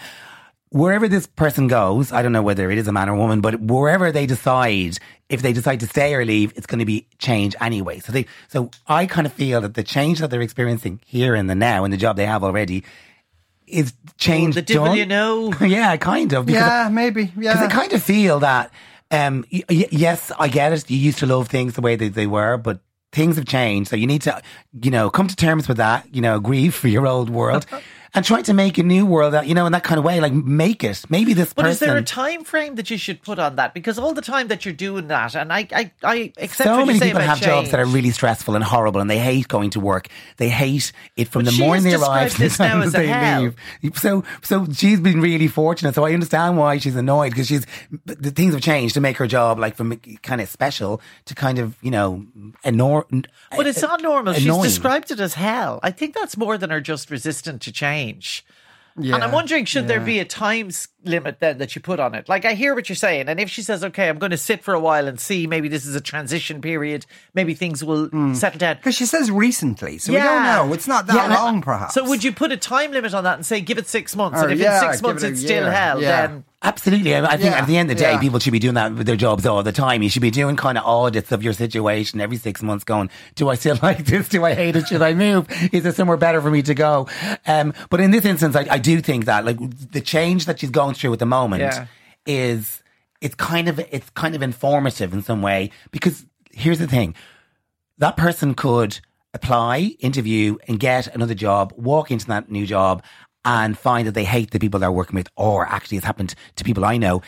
wherever 0.70 1.08
this 1.08 1.28
person 1.28 1.68
goes, 1.68 2.12
I 2.12 2.22
don't 2.22 2.32
know 2.32 2.42
whether 2.44 2.70
it 2.72 2.78
is 2.78 2.88
a 2.88 2.92
man 2.92 3.10
or 3.10 3.14
a 3.14 3.18
woman, 3.18 3.42
but 3.42 3.60
wherever 3.62 4.12
they 4.12 4.26
decide, 4.26 4.98
if 5.30 5.42
they 5.42 5.54
decide 5.54 5.80
to 5.82 5.88
stay 5.88 6.14
or 6.16 6.26
leave, 6.26 6.54
it's 6.56 6.66
going 6.66 6.80
to 6.80 6.86
be 6.86 7.08
change 7.18 7.56
anyway. 7.62 8.00
So 8.00 8.12
they, 8.12 8.26
so 8.50 8.72
I 8.88 9.06
kind 9.06 9.26
of 9.26 9.34
feel 9.34 9.62
that 9.62 9.74
the 9.76 9.84
change 9.84 10.20
that 10.20 10.30
they're 10.32 10.42
experiencing 10.42 11.00
here 11.06 11.36
and 11.36 11.50
the 11.50 11.56
now 11.56 11.86
in 11.86 11.92
the 11.92 11.98
job 11.98 12.18
they 12.18 12.26
have 12.26 12.44
already 12.44 12.84
is 13.68 13.94
change 14.18 14.56
the 14.56 14.62
devil 14.62 14.88
done. 14.88 14.98
you 14.98 15.06
know. 15.06 15.54
yeah, 15.62 15.96
kind 15.98 16.34
of. 16.34 16.46
Because 16.46 16.62
Yeah, 16.62 16.90
maybe. 16.92 17.24
Yeah, 17.38 17.54
because 17.54 17.62
I 17.62 17.68
kind 17.68 17.94
of 17.94 18.04
feel 18.04 18.40
that, 18.40 18.72
um, 19.12 19.46
y- 19.52 19.64
y- 19.70 19.88
yes, 19.92 20.32
I 20.38 20.48
get 20.50 20.74
it. 20.74 20.90
You 20.90 20.98
used 20.98 21.20
to 21.20 21.26
love 21.26 21.48
things 21.48 21.74
the 21.74 21.82
way 21.82 21.96
that 21.96 22.14
they 22.14 22.28
were, 22.28 22.58
but 22.58 22.80
things 23.12 23.38
have 23.38 23.46
changed. 23.46 23.90
So 23.90 23.96
you 23.96 24.08
need 24.08 24.22
to, 24.24 24.42
you 24.84 24.92
know, 24.92 25.10
come 25.10 25.28
to 25.28 25.36
terms 25.36 25.68
with 25.68 25.78
that, 25.78 26.06
you 26.14 26.22
know, 26.22 26.40
grieve 26.40 26.76
for 26.76 26.90
your 26.90 27.08
old 27.08 27.30
world 27.30 27.66
and 28.16 28.24
try 28.26 28.42
to 28.42 28.54
make 28.54 28.78
a 28.78 28.84
new 28.84 29.06
world 29.06 29.34
that, 29.34 29.46
you 29.48 29.54
know, 29.54 29.66
in 29.66 29.74
that 29.74 29.84
kind 29.84 30.00
of 30.00 30.06
way, 30.06 30.20
like 30.22 30.34
make 30.34 30.84
it. 30.84 31.04
Maybe 31.10 31.34
this 31.34 31.54
But 31.54 31.64
person. 31.64 31.72
is 31.74 31.80
there 31.80 31.98
a 31.98 32.02
time 32.02 32.44
frame 32.46 32.76
that 32.76 32.90
you 32.90 32.98
should 32.98 33.22
put 33.22 33.38
on 33.40 33.58
that? 33.58 33.74
Because 33.74 34.00
all 34.00 34.14
the 34.14 34.22
time 34.22 34.48
that 34.48 34.64
you're 34.66 34.74
doing 34.74 35.10
that, 35.10 35.36
and 35.36 35.52
I, 35.52 35.68
I, 35.72 35.92
I 36.04 36.34
accept 36.38 36.68
so 36.70 36.86
many 36.86 37.00
people 37.00 37.20
have 37.22 37.42
jobs 37.42 37.72
that 37.72 37.80
are 37.80 37.86
really 37.86 38.12
stressful 38.12 38.56
and 38.56 38.64
horrible, 38.64 39.02
and 39.02 39.10
they 39.10 39.20
hate 39.20 39.48
going 39.50 39.70
to 39.72 39.80
work. 39.82 40.08
They 40.38 40.50
hate 40.50 40.92
it 41.18 41.28
from 41.28 41.44
But 41.44 41.54
the 41.54 41.60
morning 41.60 41.84
they 41.84 41.96
arrive 41.96 42.34
to 42.36 42.40
the 42.40 42.50
time 42.50 42.90
they 42.90 43.08
hell. 43.08 43.42
leave. 43.82 43.98
So, 43.98 44.24
so 44.42 44.66
she's 44.72 45.00
been 45.02 45.20
really 45.20 45.48
fortunate. 45.48 45.94
So 45.96 46.06
I 46.06 46.14
understand 46.14 46.58
why 46.58 46.78
she's 46.78 46.96
annoyed 46.96 47.32
because 47.32 47.48
she's 47.48 47.66
the 48.06 48.32
things 48.32 48.54
have 48.54 48.64
changed 48.64 48.94
to 48.94 49.02
make 49.02 49.18
her 49.18 49.28
job 49.28 49.60
like 49.60 49.76
from 49.76 49.96
kind 50.24 50.40
of 50.40 50.48
special 50.50 51.02
to 51.26 51.36
kind 51.36 51.60
of 51.60 51.76
you 51.82 51.92
know 51.92 52.26
enor- 52.64 53.26
But 53.52 53.68
it's 53.68 53.84
uh, 53.84 53.88
not 53.88 54.02
normal. 54.02 54.34
She's 54.34 54.58
described 54.62 55.12
it 55.12 55.20
as 55.20 55.34
hell. 55.34 55.80
I 55.84 55.92
think 55.92 56.16
that's 56.16 56.38
more 56.38 56.58
than 56.58 56.70
her 56.70 56.80
just 56.80 57.12
resistant 57.12 57.62
to 57.64 57.72
change. 57.74 58.05
And 58.98 59.16
I'm 59.16 59.34
wondering, 59.34 59.66
should 59.66 59.90
there 59.90 60.00
be 60.00 60.20
a 60.20 60.26
time 60.26 60.70
limit 61.04 61.42
then 61.42 61.58
that 61.58 61.76
you 61.76 61.82
put 61.82 62.00
on 62.00 62.16
it? 62.16 62.30
Like, 62.30 62.46
I 62.46 62.54
hear 62.54 62.74
what 62.74 62.88
you're 62.88 62.96
saying. 62.96 63.28
And 63.28 63.42
if 63.42 63.50
she 63.50 63.62
says, 63.62 63.84
okay, 63.84 64.08
I'm 64.08 64.20
going 64.20 64.32
to 64.32 64.38
sit 64.38 64.64
for 64.64 64.74
a 64.74 64.80
while 64.80 65.06
and 65.08 65.20
see, 65.20 65.48
maybe 65.48 65.68
this 65.68 65.86
is 65.86 65.96
a 65.96 66.02
transition 66.02 66.62
period, 66.62 67.06
maybe 67.34 67.54
things 67.54 67.84
will 67.84 68.08
hmm. 68.08 68.34
settle 68.34 68.60
down. 68.60 68.78
Because 68.78 68.96
she 68.96 69.06
says 69.06 69.30
recently, 69.30 69.98
so 69.98 70.14
we 70.14 70.20
don't 70.20 70.44
know. 70.44 70.74
It's 70.74 70.88
not 70.88 71.08
that 71.08 71.30
Yeah, 71.30 71.36
long, 71.36 71.62
perhaps. 71.62 71.94
So 71.94 72.08
would 72.08 72.24
you 72.24 72.32
put 72.32 72.54
a 72.54 72.58
time 72.58 72.92
limit 72.92 73.14
on 73.14 73.26
that 73.26 73.36
and 73.36 73.46
say, 73.46 73.60
give 73.60 73.78
it 73.78 73.88
six 73.88 74.16
months? 74.16 74.40
Or, 74.40 74.44
and 74.44 74.52
oh, 74.52 74.54
if 74.54 74.60
yeah, 74.62 74.86
in 74.86 74.92
six 74.92 75.02
months 75.02 75.24
it 75.24 75.34
it's 75.34 75.42
still 75.42 75.70
hell, 75.70 76.02
Yeah. 76.02 76.28
then 76.28 76.46
Absolutely. 76.62 77.14
I 77.16 77.24
I 77.26 77.38
think 77.38 77.52
Yeah, 77.52 77.60
at 77.62 77.68
the 77.68 77.78
end 77.78 77.92
of 77.92 77.98
the 77.98 78.04
day, 78.04 78.12
yeah. 78.14 78.20
people 78.20 78.40
should 78.40 78.54
be 78.54 78.60
doing 78.60 78.74
that 78.76 78.94
with 78.94 79.06
their 79.06 79.16
jobs 79.16 79.46
all 79.46 79.62
the 79.62 79.72
time. 79.72 80.02
You 80.02 80.10
should 80.10 80.22
be 80.22 80.32
doing 80.32 80.56
kind 80.56 80.78
of 80.78 80.86
audits 80.86 81.32
of 81.32 81.44
your 81.44 81.54
situation 81.54 82.20
every 82.22 82.38
six 82.38 82.64
months 82.64 82.84
going, 82.84 83.10
do 83.36 83.50
I 83.50 83.56
still 83.56 83.78
like 83.84 84.06
this? 84.06 84.30
Do 84.30 84.44
I 84.44 84.54
hate 84.56 84.76
it? 84.76 84.88
Should 84.88 85.02
I 85.02 85.14
move? 85.14 85.48
Is 85.72 85.84
there 85.84 85.92
somewhere 85.92 86.18
better 86.18 86.42
for 86.42 86.50
me 86.50 86.62
to 86.64 86.74
go? 86.74 87.08
Um, 87.46 87.74
but 87.90 88.00
in 88.02 88.12
this 88.12 88.26
instance, 88.26 88.56
I, 88.56 88.66
I 88.70 88.78
do 88.80 89.00
think 89.02 89.26
that 89.26 89.46
like 89.46 89.58
the 89.92 90.02
change 90.02 90.46
that 90.46 90.60
she's 90.60 90.72
going 90.72 90.96
through 90.96 91.14
at 91.14 91.20
the 91.20 91.26
moment 91.26 91.62
Yeah. 91.62 91.86
is, 92.26 92.82
it's 93.22 93.36
kind 93.36 93.68
of, 93.68 93.80
it's 93.80 94.10
kind 94.12 94.34
of 94.36 94.42
informative 94.42 95.14
in 95.14 95.22
some 95.22 95.42
way 95.42 95.72
because 95.92 96.26
here's 96.52 96.80
the 96.80 96.88
thing. 96.88 97.16
That 98.00 98.18
person 98.18 98.56
could 98.56 99.00
apply, 99.34 99.96
interview 100.00 100.58
and 100.68 100.80
get 100.80 101.14
another 101.14 101.34
job, 101.36 101.74
walk 101.76 102.10
into 102.12 102.26
that 102.28 102.50
new 102.50 102.66
job 102.66 103.04
and 103.46 103.78
find 103.78 104.08
that 104.08 104.14
they 104.14 104.26
hate 104.26 104.52
the 104.52 104.60
people 104.60 104.80
they're 104.80 104.92
working 104.92 105.16
with, 105.16 105.30
or 105.38 105.66
actually 105.66 105.98
it's 105.98 106.06
happened 106.06 106.36
to 106.58 106.64
people 106.64 106.84
I 106.84 106.98
know. 106.98 107.22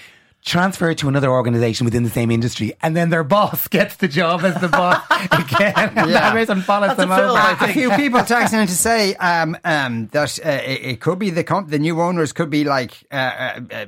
Transfer 0.45 0.93
to 0.93 1.09
another 1.09 1.29
organization 1.29 1.83
within 1.83 2.03
the 2.03 2.09
same 2.09 2.31
industry, 2.31 2.73
and 2.81 2.95
then 2.95 3.09
their 3.09 3.23
boss 3.35 3.67
gets 3.67 3.97
the 3.97 4.07
job 4.07 4.41
as 4.43 4.59
the 4.61 4.69
boss 4.69 5.03
again. 5.31 5.73
and 5.75 5.95
Yeah. 5.95 6.05
that 6.19 6.33
person 6.33 6.61
follows 6.61 6.89
That's 6.95 6.99
a 6.99 7.05
them 7.07 7.09
film, 7.17 7.29
over. 7.31 7.39
I 7.39 7.51
a 7.51 7.55
think. 7.57 7.73
few 7.73 7.89
people 7.91 8.19
texting 8.21 8.61
in 8.61 8.67
to 8.67 8.73
say 8.73 9.15
um, 9.15 9.57
um, 9.65 10.07
that 10.07 10.39
uh, 10.45 10.49
it, 10.49 10.81
it 10.85 11.01
could 11.01 11.19
be 11.19 11.31
the 11.31 11.43
com- 11.43 11.67
the 11.67 11.79
new 11.79 11.99
owners 12.01 12.31
could 12.31 12.49
be 12.49 12.63
like 12.63 12.93
uh, 13.11 13.15
uh, 13.15 13.59
uh, 13.71 13.85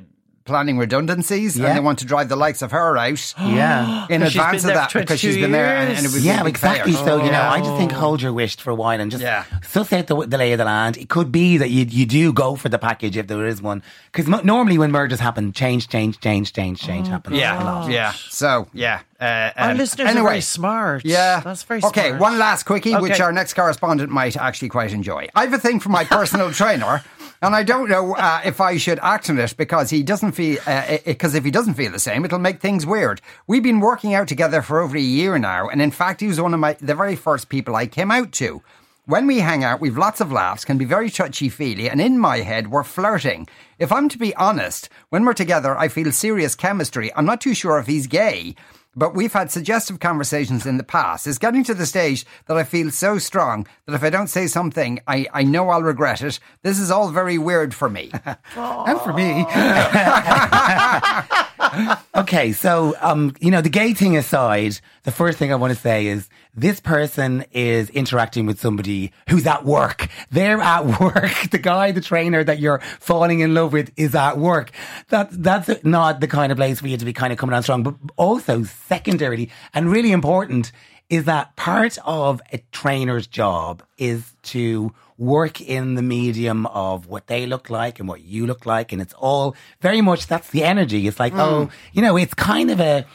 planning 0.50 0.78
redundancies, 0.78 1.58
Yeah. 1.58 1.68
and 1.68 1.78
they 1.78 1.80
want 1.80 2.00
to 2.00 2.06
drive 2.06 2.28
the 2.28 2.36
likes 2.36 2.62
of 2.62 2.72
her 2.72 2.98
out 2.98 3.34
Yeah. 3.40 4.06
in 4.10 4.22
advance 4.24 4.64
of 4.66 4.74
that 4.74 4.92
because 4.94 5.20
she's 5.20 5.38
been 5.38 5.52
there, 5.52 5.78
and, 5.78 5.90
and 5.96 6.06
it 6.06 6.12
would 6.12 6.18
be 6.22 6.28
Yeah, 6.28 6.42
a 6.42 6.44
big 6.44 6.56
exactly. 6.56 6.92
failure. 6.94 7.06
So 7.20 7.24
you 7.24 7.32
know, 7.32 7.42
I 7.42 7.60
just 7.60 7.76
think 7.78 7.92
hold 7.92 8.22
your 8.22 8.34
wish 8.34 8.58
for 8.58 8.72
a 8.72 8.76
while 8.76 9.00
and 9.00 9.10
just 9.12 9.24
Yeah. 9.24 9.46
suss 9.64 9.94
out 9.94 10.08
the, 10.08 10.16
the 10.28 10.38
lay 10.38 10.52
of 10.52 10.58
the 10.58 10.66
land. 10.66 10.98
It 10.98 11.08
could 11.10 11.32
be 11.32 11.58
that 11.58 11.70
you 11.70 11.86
you 11.90 12.06
do 12.06 12.34
go 12.34 12.56
for 12.56 12.68
the 12.70 12.80
package 12.80 13.16
if 13.16 13.28
there 13.28 13.46
is 13.46 13.62
one, 13.62 13.82
because 14.12 14.28
normally 14.44 14.78
when 14.78 14.92
mergers 14.92 15.20
happen, 15.20 15.54
change, 15.54 15.88
change, 15.88 16.20
change, 16.20 16.52
change, 16.54 16.82
change 16.82 17.08
happens. 17.08 17.38
Yeah, 17.38 17.64
lot. 17.64 17.90
yeah. 17.92 18.12
So 18.30 18.68
yeah, 18.74 19.00
uh, 19.22 19.52
our 19.56 19.72
um, 19.72 19.78
listeners 19.78 20.10
are 20.16 20.24
very 20.24 20.42
smart. 20.42 21.06
Yeah. 21.06 21.40
That's 21.42 21.64
very 21.64 21.80
Okay, 21.84 22.02
smart. 22.02 22.08
Okay, 22.12 22.18
one 22.18 22.38
last 22.40 22.64
quickie, 22.64 22.96
which 22.96 23.20
our 23.20 23.32
next 23.32 23.54
correspondent 23.54 24.10
might 24.12 24.36
actually 24.36 24.70
quite 24.70 24.92
enjoy. 24.94 25.28
I 25.36 25.42
have 25.46 25.54
a 25.54 25.60
thing 25.60 25.80
for 25.80 25.90
my 25.90 26.04
personal 26.04 26.52
trainer, 26.62 27.04
and 27.42 27.56
I 27.56 27.64
don't 27.64 27.90
know 27.90 28.16
uh, 28.16 28.42
if 28.44 28.60
I 28.60 28.78
should 28.78 29.00
act 29.02 29.30
on 29.30 29.40
it 29.40 29.56
because 29.58 29.90
he 29.90 30.04
doesn't 30.04 30.34
feel, 30.34 30.60
because 31.06 31.36
if 31.36 31.46
he 31.46 31.52
doesn't 31.52 31.76
feel 31.76 31.92
the 31.92 32.00
same, 32.00 32.26
it'll 32.26 32.40
make 32.40 32.60
things 32.60 32.86
weird. 32.86 33.22
We've 33.48 33.64
been 33.64 33.80
working 33.80 34.14
out 34.14 34.28
together 34.28 34.62
for 34.62 34.80
over 34.80 34.98
a 34.98 35.02
year 35.02 35.38
now, 35.40 35.70
and 35.70 35.82
in 35.82 35.92
fact, 35.92 36.22
he 36.22 36.28
was 36.28 36.42
one 36.42 36.54
of 36.54 36.60
my 36.60 36.74
the 36.74 36.96
very 36.96 37.16
first 37.16 37.50
people 37.50 37.76
I 37.76 37.88
came 37.88 38.12
out 38.12 38.32
to. 38.34 38.62
When 39.06 39.26
we 39.26 39.40
hang 39.40 39.64
out, 39.64 39.82
we've 39.82 39.98
lots 39.98 40.22
of 40.22 40.32
laughs, 40.32 40.64
can 40.66 40.78
be 40.78 40.86
very 40.86 41.10
touchy 41.10 41.50
feely, 41.50 41.90
and 41.90 42.00
in 42.00 42.20
my 42.20 42.42
head, 42.42 42.70
we're 42.70 42.84
flirting. 42.84 43.48
If 43.80 43.92
I'm 43.92 44.08
to 44.10 44.20
be 44.20 44.36
honest, 44.36 44.90
when 45.10 45.26
we're 45.26 45.34
together, 45.34 45.76
I 45.76 45.88
feel 45.88 46.12
serious 46.12 46.54
chemistry. 46.54 47.12
I'm 47.16 47.26
not 47.26 47.42
too 47.42 47.56
sure 47.56 47.80
if 47.80 47.88
he's 47.88 48.06
gay. 48.06 48.56
But 48.96 49.16
we've 49.16 49.34
had 49.34 49.52
suggestive 49.52 50.00
conversations 50.00 50.66
in 50.66 50.78
the 50.78 50.84
past. 50.84 51.28
It's 51.28 51.38
getting 51.38 51.64
to 51.66 51.74
the 51.74 51.86
stage 51.86 52.26
that 52.48 52.58
I 52.58 52.64
feel 52.64 52.92
so 52.92 53.18
strong 53.18 53.68
that 53.86 53.94
if 53.94 54.04
I 54.04 54.10
don't 54.10 54.28
say 54.28 54.48
something, 54.48 55.00
I, 55.08 55.28
I 55.34 55.44
know 55.44 55.70
I'll 55.70 55.84
regret 55.84 56.22
it. 56.22 56.40
This 56.64 56.80
is 56.80 56.92
all 56.92 57.10
very 57.10 57.38
weird 57.38 57.74
for 57.74 57.90
me. 57.90 58.12
and 58.56 59.02
for 59.02 59.14
me. 59.14 59.46
okay, 62.30 62.52
so 62.52 62.96
um, 63.02 63.34
you 63.40 63.50
know, 63.50 63.62
the 63.62 63.70
gay 63.70 63.94
thing 63.94 64.16
aside, 64.16 64.80
the 65.02 65.12
first 65.12 65.40
thing 65.40 65.52
I 65.52 65.56
want 65.56 65.74
to 65.74 65.80
say 65.80 66.06
is 66.06 66.30
this 66.54 66.80
person 66.80 67.44
is 67.52 67.90
interacting 67.90 68.46
with 68.46 68.60
somebody 68.60 69.12
who's 69.30 69.48
at 69.48 69.66
work. 69.66 70.10
They're 70.30 70.62
at 70.62 70.86
work. 71.02 71.50
The 71.50 71.58
guy, 71.58 71.92
the 71.92 72.02
trainer 72.02 72.44
that 72.44 72.60
you're 72.60 72.82
falling 73.00 73.40
in 73.40 73.56
love 73.56 73.74
with 73.74 73.92
is 73.98 74.14
at 74.14 74.38
work. 74.38 74.70
That 75.08 75.30
that's 75.32 75.84
not 75.84 76.20
the 76.20 76.28
kind 76.28 76.52
of 76.52 76.60
place 76.60 76.80
for 76.80 76.88
you 76.88 76.98
to 76.98 77.06
be 77.06 77.14
kind 77.14 77.34
of 77.34 77.40
coming 77.40 77.56
on 77.56 77.64
strong. 77.64 77.82
But 77.82 77.96
also, 78.16 78.64
secondarily, 78.64 79.50
and 79.74 79.92
really 79.92 80.12
important, 80.12 80.72
is 81.10 81.26
that 81.26 81.56
part 81.56 81.98
of 82.06 82.42
a 82.54 82.60
trainer's 82.72 83.26
job 83.26 83.82
is 83.98 84.36
to 84.44 84.94
work 85.20 85.62
in 85.62 85.96
the 85.96 86.02
medium 86.02 86.66
of 86.68 87.08
what 87.08 87.28
they 87.28 87.46
look 87.46 87.70
like 87.70 88.00
and 88.00 88.08
what 88.08 88.22
you 88.22 88.48
look 88.48 88.66
like. 88.66 88.92
And 88.92 89.02
it's 89.02 89.14
all 89.14 89.56
very 89.82 90.02
much 90.02 90.26
that's 90.26 90.50
the 90.50 90.64
energy. 90.64 91.08
It's 91.08 91.20
like, 91.20 91.34
oh, 91.36 91.70
you 91.94 92.02
know, 92.02 92.18
it's 92.18 92.34
kind 92.34 92.72
of 92.72 92.80
a. 92.80 93.06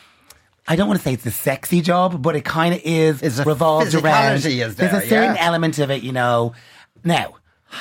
I 0.67 0.77
don't 0.77 0.87
want 0.89 0.99
to 1.01 1.05
say 1.05 1.13
it's 1.13 1.27
a 1.27 1.31
sexy 1.31 1.83
job, 1.83 2.23
but 2.23 2.37
it 2.37 2.45
kind 2.45 2.75
of 2.75 2.81
is 2.85 3.23
It's 3.23 3.45
revolves 3.45 3.95
around. 3.95 4.37
is 4.37 4.77
There's 4.77 5.05
a 5.05 5.09
certain 5.09 5.35
yeah. 5.35 5.47
element 5.47 5.79
of 5.79 5.91
it, 5.91 6.03
you 6.03 6.13
know. 6.13 6.55
Now, 7.03 7.35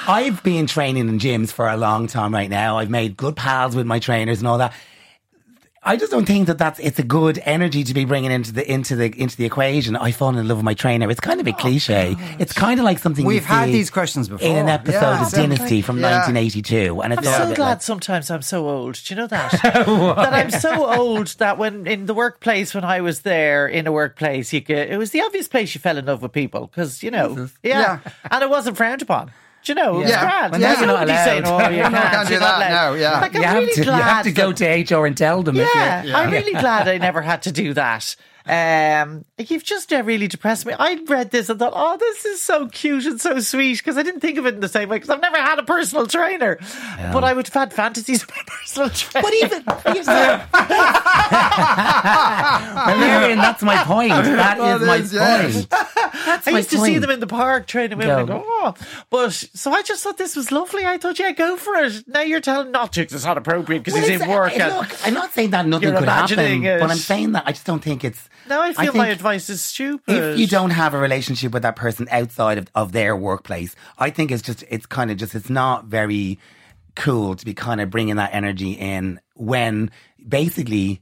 I've 0.07 0.43
been 0.43 0.67
training 0.67 1.07
in 1.07 1.19
gyms 1.19 1.51
for 1.51 1.69
a 1.69 1.77
long 1.77 2.07
time 2.07 2.33
right 2.33 2.49
now. 2.49 2.79
I've 2.79 2.89
made 2.89 3.15
good 3.15 3.35
pals 3.37 3.75
with 3.75 3.85
my 3.85 3.99
trainers 3.99 4.39
and 4.39 4.47
all 4.47 4.57
that. 4.57 4.73
I 5.85 5.97
just 5.97 6.11
don't 6.11 6.25
think 6.25 6.47
that 6.47 6.57
that's 6.57 6.79
it's 6.79 6.97
a 6.97 7.03
good 7.03 7.41
energy 7.43 7.83
to 7.83 7.93
be 7.93 8.05
bringing 8.05 8.31
into 8.31 8.53
the 8.53 8.69
into 8.71 8.95
the 8.95 9.13
into 9.21 9.35
the 9.35 9.45
equation. 9.45 9.95
I 9.97 10.11
fall 10.11 10.35
in 10.37 10.47
love 10.47 10.57
with 10.57 10.63
my 10.63 10.73
trainer. 10.73 11.09
It's 11.11 11.19
kind 11.19 11.41
of 11.41 11.47
a 11.47 11.51
oh, 11.51 11.53
cliche. 11.53 12.15
It's 12.39 12.53
kind 12.53 12.79
of 12.79 12.85
like 12.85 12.99
something 12.99 13.25
We've 13.25 13.41
you 13.41 13.47
had 13.47 13.69
these 13.69 13.89
questions 13.89 14.29
before. 14.29 14.47
in 14.47 14.55
an 14.55 14.69
episode 14.69 14.93
Yeah, 15.01 15.21
of 15.21 15.27
so- 15.27 15.37
Dynasty 15.37 15.81
from 15.81 15.97
Yeah. 15.99 16.19
1982, 16.25 17.01
and 17.01 17.13
it's 17.13 17.27
I'm 17.27 17.33
all 17.33 17.47
a 17.47 17.49
so 17.49 17.55
glad 17.55 17.69
like- 17.69 17.81
sometimes 17.81 18.31
I'm 18.31 18.41
so 18.41 18.69
old. 18.69 18.95
Do 19.03 19.13
you 19.13 19.19
know 19.19 19.27
that? 19.27 19.51
that 19.61 20.33
I'm 20.33 20.51
so 20.51 20.85
old 20.85 21.27
that 21.39 21.57
when 21.57 21.85
in 21.85 22.05
the 22.05 22.13
workplace, 22.13 22.73
when 22.73 22.85
I 22.85 23.01
was 23.01 23.21
there 23.21 23.67
in 23.67 23.85
a 23.85 23.91
workplace, 23.91 24.53
you 24.53 24.61
could, 24.61 24.89
it 24.89 24.97
was 24.97 25.11
the 25.11 25.21
obvious 25.21 25.47
place 25.49 25.75
you 25.75 25.81
fell 25.81 25.97
in 25.97 26.05
love 26.05 26.21
with 26.21 26.31
people 26.31 26.67
because, 26.67 27.03
you 27.03 27.11
know, 27.11 27.49
yeah. 27.61 27.99
Yeah. 28.05 28.11
And 28.31 28.41
it 28.41 28.49
wasn't 28.49 28.77
frowned 28.77 29.01
upon. 29.01 29.31
Do 29.63 29.71
you 29.71 29.75
know? 29.75 29.95
It 29.95 29.99
was 30.01 30.09
Yeah. 30.09 30.21
grand. 30.21 30.51
Well, 30.51 30.61
now 30.61 30.67
There's 30.67 30.79
you're 30.79 30.87
not 30.87 31.07
nobody 31.07 31.17
saying, 31.23 31.43
oh, 31.45 31.69
you 31.69 31.81
can't, 31.83 31.95
can't 31.95 32.27
do 32.27 32.39
that 32.39 32.57
allowed. 32.57 32.69
now, 32.69 32.93
yeah. 32.93 33.21
Like, 33.21 33.35
I'm 33.35 33.41
you, 33.41 33.47
have 33.47 33.57
really 33.59 33.73
to, 33.73 33.83
glad 33.83 33.97
you 33.97 34.03
have 34.03 34.23
to 34.25 34.31
that- 34.31 34.35
go 34.35 34.51
to 34.51 34.95
HR 35.01 35.05
and 35.05 35.17
tell 35.17 35.41
them. 35.43 35.55
if 35.57 35.67
yeah, 35.75 36.03
you- 36.03 36.13
I'm 36.13 36.31
really 36.31 36.51
glad 36.51 36.87
I 36.89 36.97
never 36.97 37.21
had 37.21 37.43
to 37.43 37.51
do 37.51 37.73
that. 37.75 38.15
Um, 38.45 39.23
you've 39.37 39.63
just 39.63 39.93
uh, 39.93 40.03
really 40.03 40.27
depressed 40.27 40.65
me. 40.65 40.73
I 40.77 40.95
read 41.07 41.31
this 41.31 41.47
and 41.49 41.57
thought, 41.59 41.71
oh, 41.75 41.95
this 41.97 42.25
is 42.25 42.41
so 42.41 42.67
cute 42.67 43.05
and 43.05 43.21
so 43.21 43.39
sweet 43.39 43.77
because 43.77 43.97
I 43.97 44.03
didn't 44.03 44.19
think 44.19 44.37
of 44.37 44.45
it 44.45 44.53
in 44.55 44.59
the 44.59 44.67
same 44.67 44.89
way 44.89 44.97
because 44.97 45.09
I've 45.09 45.21
never 45.21 45.37
had 45.37 45.59
a 45.59 45.63
personal 45.63 46.07
trainer. 46.07 46.57
But 47.13 47.23
I 47.23 47.31
would 47.33 47.47
have 47.47 47.53
had 47.53 47.71
fantasies 47.73 48.23
about 48.23 48.45
personal 48.47 48.89
trainer. 48.93 49.23
But 49.23 49.33
even 49.35 49.63
well, 52.83 52.97
Marion, 52.99 53.37
that's 53.37 53.63
my 53.63 53.83
point. 53.83 54.11
That 54.33 54.57
That 54.57 54.81
is 54.81 54.87
my 54.87 54.95
is, 54.97 55.13
yes. 55.13 55.53
point. 55.55 55.69
That's 56.25 56.47
I 56.47 56.51
my 56.51 56.57
used 56.59 56.69
to 56.71 56.79
see 56.79 56.97
them 56.97 57.09
in 57.09 57.19
the 57.19 57.27
park 57.27 57.67
training 57.67 57.97
women 57.97 58.19
and 58.19 58.27
Go. 58.27 58.39
go, 58.39 58.45
oh. 58.45 58.73
But 59.09 59.31
so 59.33 59.71
I 59.71 59.81
just 59.83 60.03
thought 60.03 60.17
this 60.17 60.35
was 60.35 60.51
lovely. 60.51 60.85
I 60.85 60.97
thought, 60.97 61.19
yeah, 61.19 61.31
go 61.31 61.55
for 61.57 61.75
it. 61.75 62.07
Now 62.07 62.21
you're 62.21 62.41
telling 62.41 62.71
not 62.71 62.93
to 62.93 63.01
because 63.01 63.13
it's 63.15 63.25
not 63.25 63.37
appropriate 63.37 63.79
because 63.79 63.93
Well, 63.99 64.09
he's 64.09 64.21
in 64.21 64.27
work. 64.29 64.51
uh, 64.53 64.55
and- 64.63 64.75
Look, 64.77 65.07
I'm 65.07 65.13
not 65.13 65.31
saying 65.33 65.51
that 65.51 65.65
nothing 65.67 65.93
could 65.95 66.07
happen, 66.09 66.65
it. 66.65 66.79
but 66.79 66.89
I'm 66.91 66.97
saying 66.97 67.33
that 67.33 67.43
I 67.45 67.51
just 67.51 67.65
don't 67.65 67.81
think 67.83 68.03
it's. 68.03 68.29
Now 68.47 68.61
I 68.61 68.73
feel 68.73 68.85
think 68.85 68.95
my 68.95 69.07
advice 69.07 69.49
is 69.49 69.61
stupid. 69.61 70.15
If 70.15 70.39
you 70.39 70.47
don't 70.47 70.71
have 70.71 70.93
a 70.93 70.97
relationship 70.97 71.53
with 71.53 71.63
that 71.63 71.75
person 71.75 72.07
outside 72.11 72.57
of, 72.57 72.67
of 72.75 72.91
their 72.91 73.15
workplace, 73.15 73.75
I 73.97 74.09
think 74.09 74.31
it's 74.31 74.41
just, 74.41 74.63
it's 74.69 74.85
kind 74.85 75.11
of 75.11 75.17
just, 75.17 75.35
it's 75.35 75.49
not 75.49 75.85
very 75.85 76.39
cool 76.95 77.35
to 77.35 77.45
be 77.45 77.53
kind 77.53 77.81
of 77.81 77.89
bringing 77.89 78.17
that 78.17 78.33
energy 78.33 78.73
in 78.73 79.19
when 79.35 79.91
basically 80.27 81.01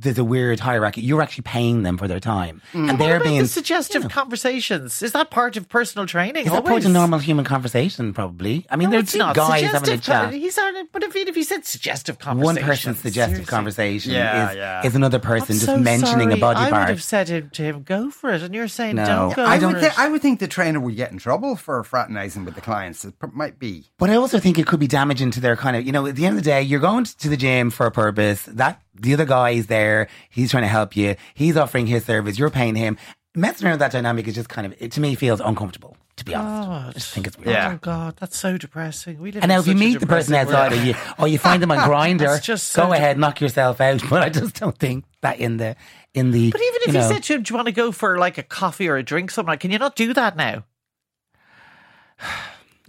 there's 0.00 0.18
a 0.18 0.24
weird 0.24 0.60
hierarchy. 0.60 1.00
You're 1.00 1.20
actually 1.22 1.42
paying 1.42 1.82
them 1.82 1.98
for 1.98 2.06
their 2.06 2.20
time. 2.20 2.62
And 2.72 2.98
they're 3.00 3.16
about 3.16 3.24
being. 3.24 3.40
the 3.42 3.48
suggestive 3.48 4.08
conversations? 4.08 5.02
Is 5.02 5.12
that 5.12 5.30
part 5.30 5.56
of 5.56 5.68
personal 5.68 6.06
training? 6.06 6.46
Is 6.46 6.52
that 6.52 6.64
part 6.64 6.84
of 6.84 6.92
normal 6.92 7.18
human 7.18 7.44
conversation? 7.44 8.12
Probably. 8.12 8.66
I 8.70 8.76
mean, 8.76 8.88
No, 8.88 8.92
they're 8.92 9.00
it's 9.00 9.12
two 9.12 9.18
not. 9.18 9.34
guys 9.34 9.62
having 9.62 9.74
a 9.74 9.78
Suggestive 9.78 10.02
chat. 10.02 10.24
con- 10.30 10.32
He's 10.34 10.58
on 10.58 10.88
but 10.92 11.02
if, 11.02 11.16
if 11.16 11.34
he 11.34 11.42
said 11.42 11.64
suggestive 11.66 12.18
conversation, 12.18 12.44
One 12.44 12.54
conversation, 12.56 12.90
person's 12.92 13.02
suggestive 13.02 13.34
seriously. 13.36 13.50
conversation 13.50 14.12
Yeah, 14.12 14.50
is, 14.50 14.56
yeah. 14.56 14.86
is 14.86 14.94
another 14.94 15.18
I'm 15.18 15.22
person 15.22 15.54
just 15.56 15.66
so 15.66 15.76
mentioning 15.78 16.28
sorry. 16.30 16.32
a 16.34 16.36
body 16.36 16.60
I 16.60 16.70
part. 16.70 16.82
would 16.82 16.88
have 16.90 17.02
said 17.02 17.28
him, 17.28 17.50
to 17.54 17.62
him, 17.62 17.82
go 17.82 18.10
for 18.10 18.30
it, 18.30 18.42
and 18.42 18.54
you're 18.54 18.68
saying 18.68 18.96
No. 18.96 19.04
don't 19.06 19.34
go 19.36 19.44
I 19.44 19.54
I 19.54 19.58
for 19.58 19.66
would, 19.68 19.76
it. 19.82 19.98
I 19.98 20.08
would 20.08 20.22
think 20.22 20.38
the 20.40 20.48
trainer 20.48 20.78
would 20.80 20.94
get 20.96 21.10
in 21.10 21.18
trouble 21.18 21.56
for 21.56 21.82
fraternizing 21.82 22.44
with 22.44 22.54
the 22.54 22.60
clients. 22.60 23.04
It 23.04 23.18
pr- 23.18 23.26
might 23.32 23.58
be. 23.58 23.86
But 23.98 24.10
I 24.10 24.14
also 24.14 24.38
think 24.38 24.58
it 24.58 24.66
could 24.66 24.80
be 24.80 24.86
damaging 24.86 25.30
to 25.32 25.40
their 25.40 25.56
kind 25.56 25.76
of, 25.76 25.84
you 25.84 25.92
know, 25.92 26.06
at 26.06 26.14
the 26.16 26.24
end 26.26 26.38
of 26.38 26.44
the 26.44 26.48
day, 26.48 26.62
you're 26.62 26.80
going 26.80 27.04
to 27.04 27.28
the 27.28 27.36
gym 27.36 27.70
for 27.70 27.86
a 27.86 27.90
purpose. 27.90 28.44
That 28.44 28.80
the 29.00 29.14
other 29.14 29.24
guy 29.24 29.50
is 29.50 29.66
there. 29.66 30.08
He's 30.30 30.50
trying 30.50 30.64
to 30.64 30.68
help 30.68 30.96
you. 30.96 31.16
He's 31.34 31.56
offering 31.56 31.86
his 31.86 32.04
service. 32.04 32.38
You're 32.38 32.50
paying 32.50 32.74
him. 32.74 32.96
Messing 33.34 33.66
around 33.66 33.74
with 33.74 33.80
that 33.80 33.92
dynamic 33.92 34.26
is 34.26 34.34
just 34.34 34.48
kind 34.48 34.66
of, 34.66 34.74
it, 34.80 34.92
to 34.92 35.00
me, 35.00 35.14
feels 35.14 35.40
uncomfortable, 35.40 35.96
to 36.16 36.24
be 36.24 36.34
honest. 36.34 36.68
I 36.68 36.92
just 36.92 37.12
think 37.12 37.26
it's 37.26 37.36
weird. 37.36 37.50
Yeah. 37.50 37.72
Oh 37.74 37.78
God, 37.80 38.16
that's 38.18 38.36
so 38.36 38.58
depressing. 38.58 39.20
We 39.20 39.30
live 39.30 39.42
And 39.44 39.50
now, 39.50 39.60
if 39.60 39.66
you 39.66 39.74
meet 39.74 40.00
the 40.00 40.06
person 40.06 40.34
outside, 40.34 40.72
or 40.72 40.76
you 40.76 40.94
or 41.18 41.28
you 41.28 41.38
find 41.38 41.62
them 41.62 41.70
on 41.70 41.78
Grindr, 41.88 42.42
just 42.42 42.68
so 42.68 42.86
go 42.86 42.92
ahead, 42.92 43.18
knock 43.18 43.40
yourself 43.40 43.80
out. 43.80 44.02
But 44.10 44.22
I 44.22 44.28
just 44.28 44.58
don't 44.58 44.76
think 44.76 45.04
that 45.20 45.38
in 45.38 45.58
the 45.58 45.76
in 46.14 46.32
the. 46.32 46.50
But 46.50 46.60
even 46.60 46.80
if 46.86 46.94
you 46.94 47.00
you 47.00 47.06
said 47.08 47.22
to 47.24 47.34
him, 47.34 47.42
"Do 47.42 47.52
you 47.52 47.56
want 47.56 47.66
to 47.66 47.72
go 47.72 47.92
for 47.92 48.18
like 48.18 48.38
a 48.38 48.42
coffee 48.42 48.88
or 48.88 48.96
a 48.96 49.02
drink?" 49.02 49.30
Something 49.30 49.50
like, 49.50 49.60
can 49.60 49.70
you 49.70 49.78
not 49.78 49.94
do 49.94 50.12
that 50.14 50.36
now? 50.36 50.64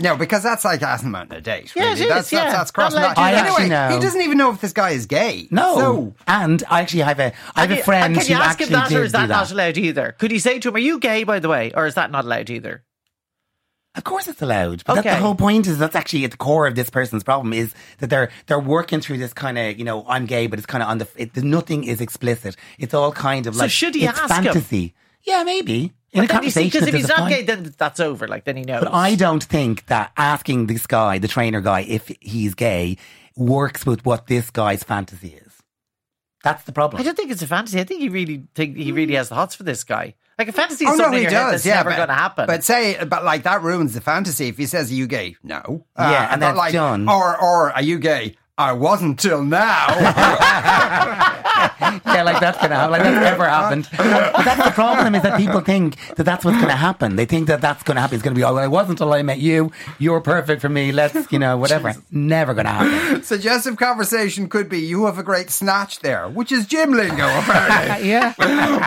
No, 0.01 0.15
because 0.15 0.43
that's 0.43 0.63
like 0.63 0.81
asking 0.81 1.09
him 1.09 1.15
out 1.15 1.33
a 1.33 1.41
date. 1.41 1.73
Yeah, 1.75 1.83
really. 1.83 2.01
it 2.01 2.03
is, 2.03 2.09
that's, 2.09 2.31
yeah. 2.31 2.39
that's, 2.51 2.53
that's 2.53 2.69
Not 2.69 2.73
crossing 2.73 2.99
allowed 2.99 3.07
that. 3.09 3.15
to 3.15 3.19
do 3.21 3.21
I 3.21 3.31
actually 3.31 3.63
Anyway, 3.65 3.69
know. 3.89 3.95
he 3.95 3.99
doesn't 4.01 4.21
even 4.21 4.37
know 4.37 4.49
if 4.51 4.61
this 4.61 4.73
guy 4.73 4.91
is 4.91 5.05
gay. 5.05 5.47
no, 5.51 5.75
So, 5.75 6.15
and 6.27 6.63
I 6.69 6.81
actually 6.81 7.01
have 7.01 7.19
a 7.19 7.33
I 7.55 7.61
have 7.61 7.63
And 7.69 7.71
a 7.73 7.75
you- 7.77 7.83
friend 7.83 8.05
and 8.05 8.15
can 8.21 8.29
you 8.31 8.35
who 8.37 8.41
ask 8.41 8.61
him 8.61 8.69
that, 8.69 8.91
or 8.93 9.03
is 9.03 9.11
that, 9.11 9.23
do 9.23 9.27
not 9.27 9.51
allowed 9.51 9.77
either? 9.77 10.15
Could 10.17 10.31
you 10.31 10.39
say 10.39 10.57
to 10.59 10.69
him, 10.69 10.75
"Are 10.75 10.79
you 10.79 10.99
gay, 10.99 11.23
by 11.25 11.39
the 11.39 11.49
way," 11.49 11.71
or 11.75 11.85
is 11.85 11.95
that 11.95 12.11
not 12.11 12.23
allowed 12.25 12.49
either? 12.49 12.83
Of 13.95 14.03
course, 14.03 14.27
it's 14.27 14.41
allowed. 14.41 14.83
But 14.85 14.95
that's 14.95 15.07
Okay. 15.07 15.15
the 15.17 15.21
whole 15.21 15.35
point. 15.35 15.67
Is 15.67 15.79
that's 15.79 15.95
actually 15.95 16.23
at 16.23 16.31
the 16.31 16.37
core 16.37 16.67
of 16.67 16.75
this 16.75 16.89
person's 16.89 17.23
problem 17.23 17.51
is 17.53 17.73
that 17.97 18.09
they're 18.09 18.29
they're 18.45 18.59
working 18.59 19.01
through 19.01 19.17
this 19.17 19.33
kind 19.33 19.57
of 19.57 19.77
you 19.77 19.83
know 19.83 20.05
I'm 20.07 20.25
gay, 20.27 20.47
but 20.47 20.59
it's 20.59 20.65
kind 20.67 20.83
of 20.83 20.89
on 20.89 20.99
the 20.99 21.07
it, 21.17 21.35
nothing 21.37 21.83
is 21.83 21.99
explicit. 21.99 22.55
It's 22.77 22.93
all 22.93 23.11
kind 23.11 23.47
of 23.47 23.55
So 23.55 23.61
like 23.63 23.71
should 23.71 23.95
he 23.95 24.05
it's 24.05 24.17
ask 24.17 24.33
him? 24.35 24.43
fantasy. 24.43 24.93
Yeah, 25.23 25.43
maybe 25.43 25.91
in 26.11 26.23
a 26.23 26.27
conversation. 26.27 26.69
Because 26.71 26.87
if 26.87 26.93
he's 26.93 27.07
not 27.07 27.19
fine- 27.19 27.29
gay, 27.31 27.41
then 27.43 27.73
that's 27.77 27.99
over. 27.99 28.27
Like 28.27 28.43
then 28.45 28.57
he 28.57 28.63
knows. 28.63 28.83
but 28.83 28.93
I 28.93 29.15
don't 29.15 29.43
think 29.43 29.85
that 29.87 30.11
asking 30.17 30.67
this 30.67 30.87
guy, 30.87 31.17
the 31.19 31.27
trainer 31.27 31.61
guy, 31.61 31.81
if 31.81 32.11
he's 32.19 32.53
gay, 32.55 32.97
works 33.35 33.85
with 33.85 34.05
what 34.05 34.27
this 34.27 34.49
guy's 34.49 34.83
fantasy 34.83 35.29
is. 35.29 35.53
That's 36.43 36.63
the 36.63 36.71
problem. 36.71 37.01
I 37.01 37.03
don't 37.03 37.15
think 37.17 37.31
it's 37.31 37.41
a 37.41 37.47
fantasy. 37.47 37.79
I 37.79 37.83
think 37.83 37.99
he 38.01 38.07
really 38.09 38.43
think 38.55 38.77
he 38.77 38.91
really 38.93 39.15
has 39.15 39.29
the 39.29 39.35
hots 39.35 39.55
for 39.55 39.63
this 39.63 39.83
guy. 39.83 40.15
Like 40.37 40.47
a 40.47 40.53
fantasy 40.53 40.85
oh 40.87 40.93
is 40.93 40.97
no, 40.99 41.11
he 41.11 41.17
in 41.17 41.23
your 41.23 41.31
head 41.31 41.37
does. 41.37 41.51
that's 41.51 41.65
Yeah, 41.65 41.75
never 41.75 41.89
but- 41.89 41.95
going 41.97 42.07
to 42.07 42.13
happen. 42.13 42.47
But 42.47 42.63
say, 42.63 43.03
but 43.03 43.25
like 43.25 43.43
that 43.43 43.61
ruins 43.61 43.93
the 43.93 43.99
fantasy. 43.99 44.47
If 44.47 44.57
he 44.57 44.65
says, 44.67 44.89
"Are 44.89 44.93
you 44.93 45.05
gay?" 45.05 45.35
No. 45.43 45.85
Uh, 45.97 46.09
Yeah, 46.13 46.29
and 46.31 46.39
but 46.39 46.47
that's 46.47 46.57
like, 46.57 46.71
done. 46.73 47.09
Or, 47.09 47.37
or, 47.37 47.73
"Are 47.73 47.81
you 47.81 47.99
gay?" 47.99 48.35
I 48.59 48.73
wasn't 48.73 49.17
till 49.17 49.41
now. 49.41 49.87
yeah, 52.05 52.23
like 52.25 52.41
that's 52.41 52.57
gonna 52.59 52.75
happen. 52.75 52.91
Like 52.91 53.03
that's 53.03 53.23
never 53.23 53.47
happened. 53.47 53.87
But 53.97 54.43
that's 54.43 54.63
the 54.65 54.71
problem 54.71 55.15
is 55.15 55.23
that 55.23 55.37
people 55.37 55.61
think 55.61 55.95
that 56.15 56.23
that's 56.25 56.43
what's 56.43 56.59
gonna 56.59 56.75
happen. 56.75 57.15
They 57.15 57.25
think 57.25 57.47
that 57.47 57.61
that's 57.61 57.83
gonna 57.83 58.01
happen. 58.01 58.15
It's 58.15 58.23
gonna 58.23 58.35
be, 58.35 58.43
oh, 58.43 58.53
well, 58.53 58.63
it 58.63 58.67
wasn't 58.67 58.99
until 58.99 59.13
I 59.13 59.21
met 59.21 59.39
you. 59.39 59.71
You're 59.97 60.19
perfect 60.19 60.61
for 60.61 60.67
me. 60.67 60.91
Let's, 60.91 61.31
you 61.31 61.39
know, 61.39 61.57
whatever. 61.57 61.93
Never 62.11 62.53
gonna 62.53 62.69
happen. 62.69 63.23
Suggestive 63.33 63.77
conversation 63.77 64.49
could 64.49 64.67
be, 64.67 64.79
"You 64.79 65.05
have 65.05 65.17
a 65.17 65.23
great 65.23 65.49
snatch 65.49 65.99
there," 66.01 66.27
which 66.27 66.51
is 66.51 66.65
gym 66.67 66.91
lingo, 66.91 67.27
apparently. 67.39 68.09
Yeah. 68.09 68.33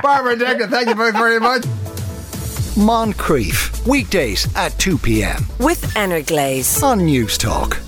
Barbara 0.02 0.32
and 0.32 0.42
Declan, 0.42 0.68
thank 0.70 0.88
you 0.88 0.94
both 0.94 1.14
very 1.14 1.40
much. 1.40 1.62
Moncrieff, 2.76 3.86
weekdays 3.86 4.46
at 4.54 4.78
2 4.78 4.98
p.m. 4.98 5.46
with 5.58 5.80
Energlaze. 5.96 6.82
on 6.82 7.00
Newstalk. 7.00 7.78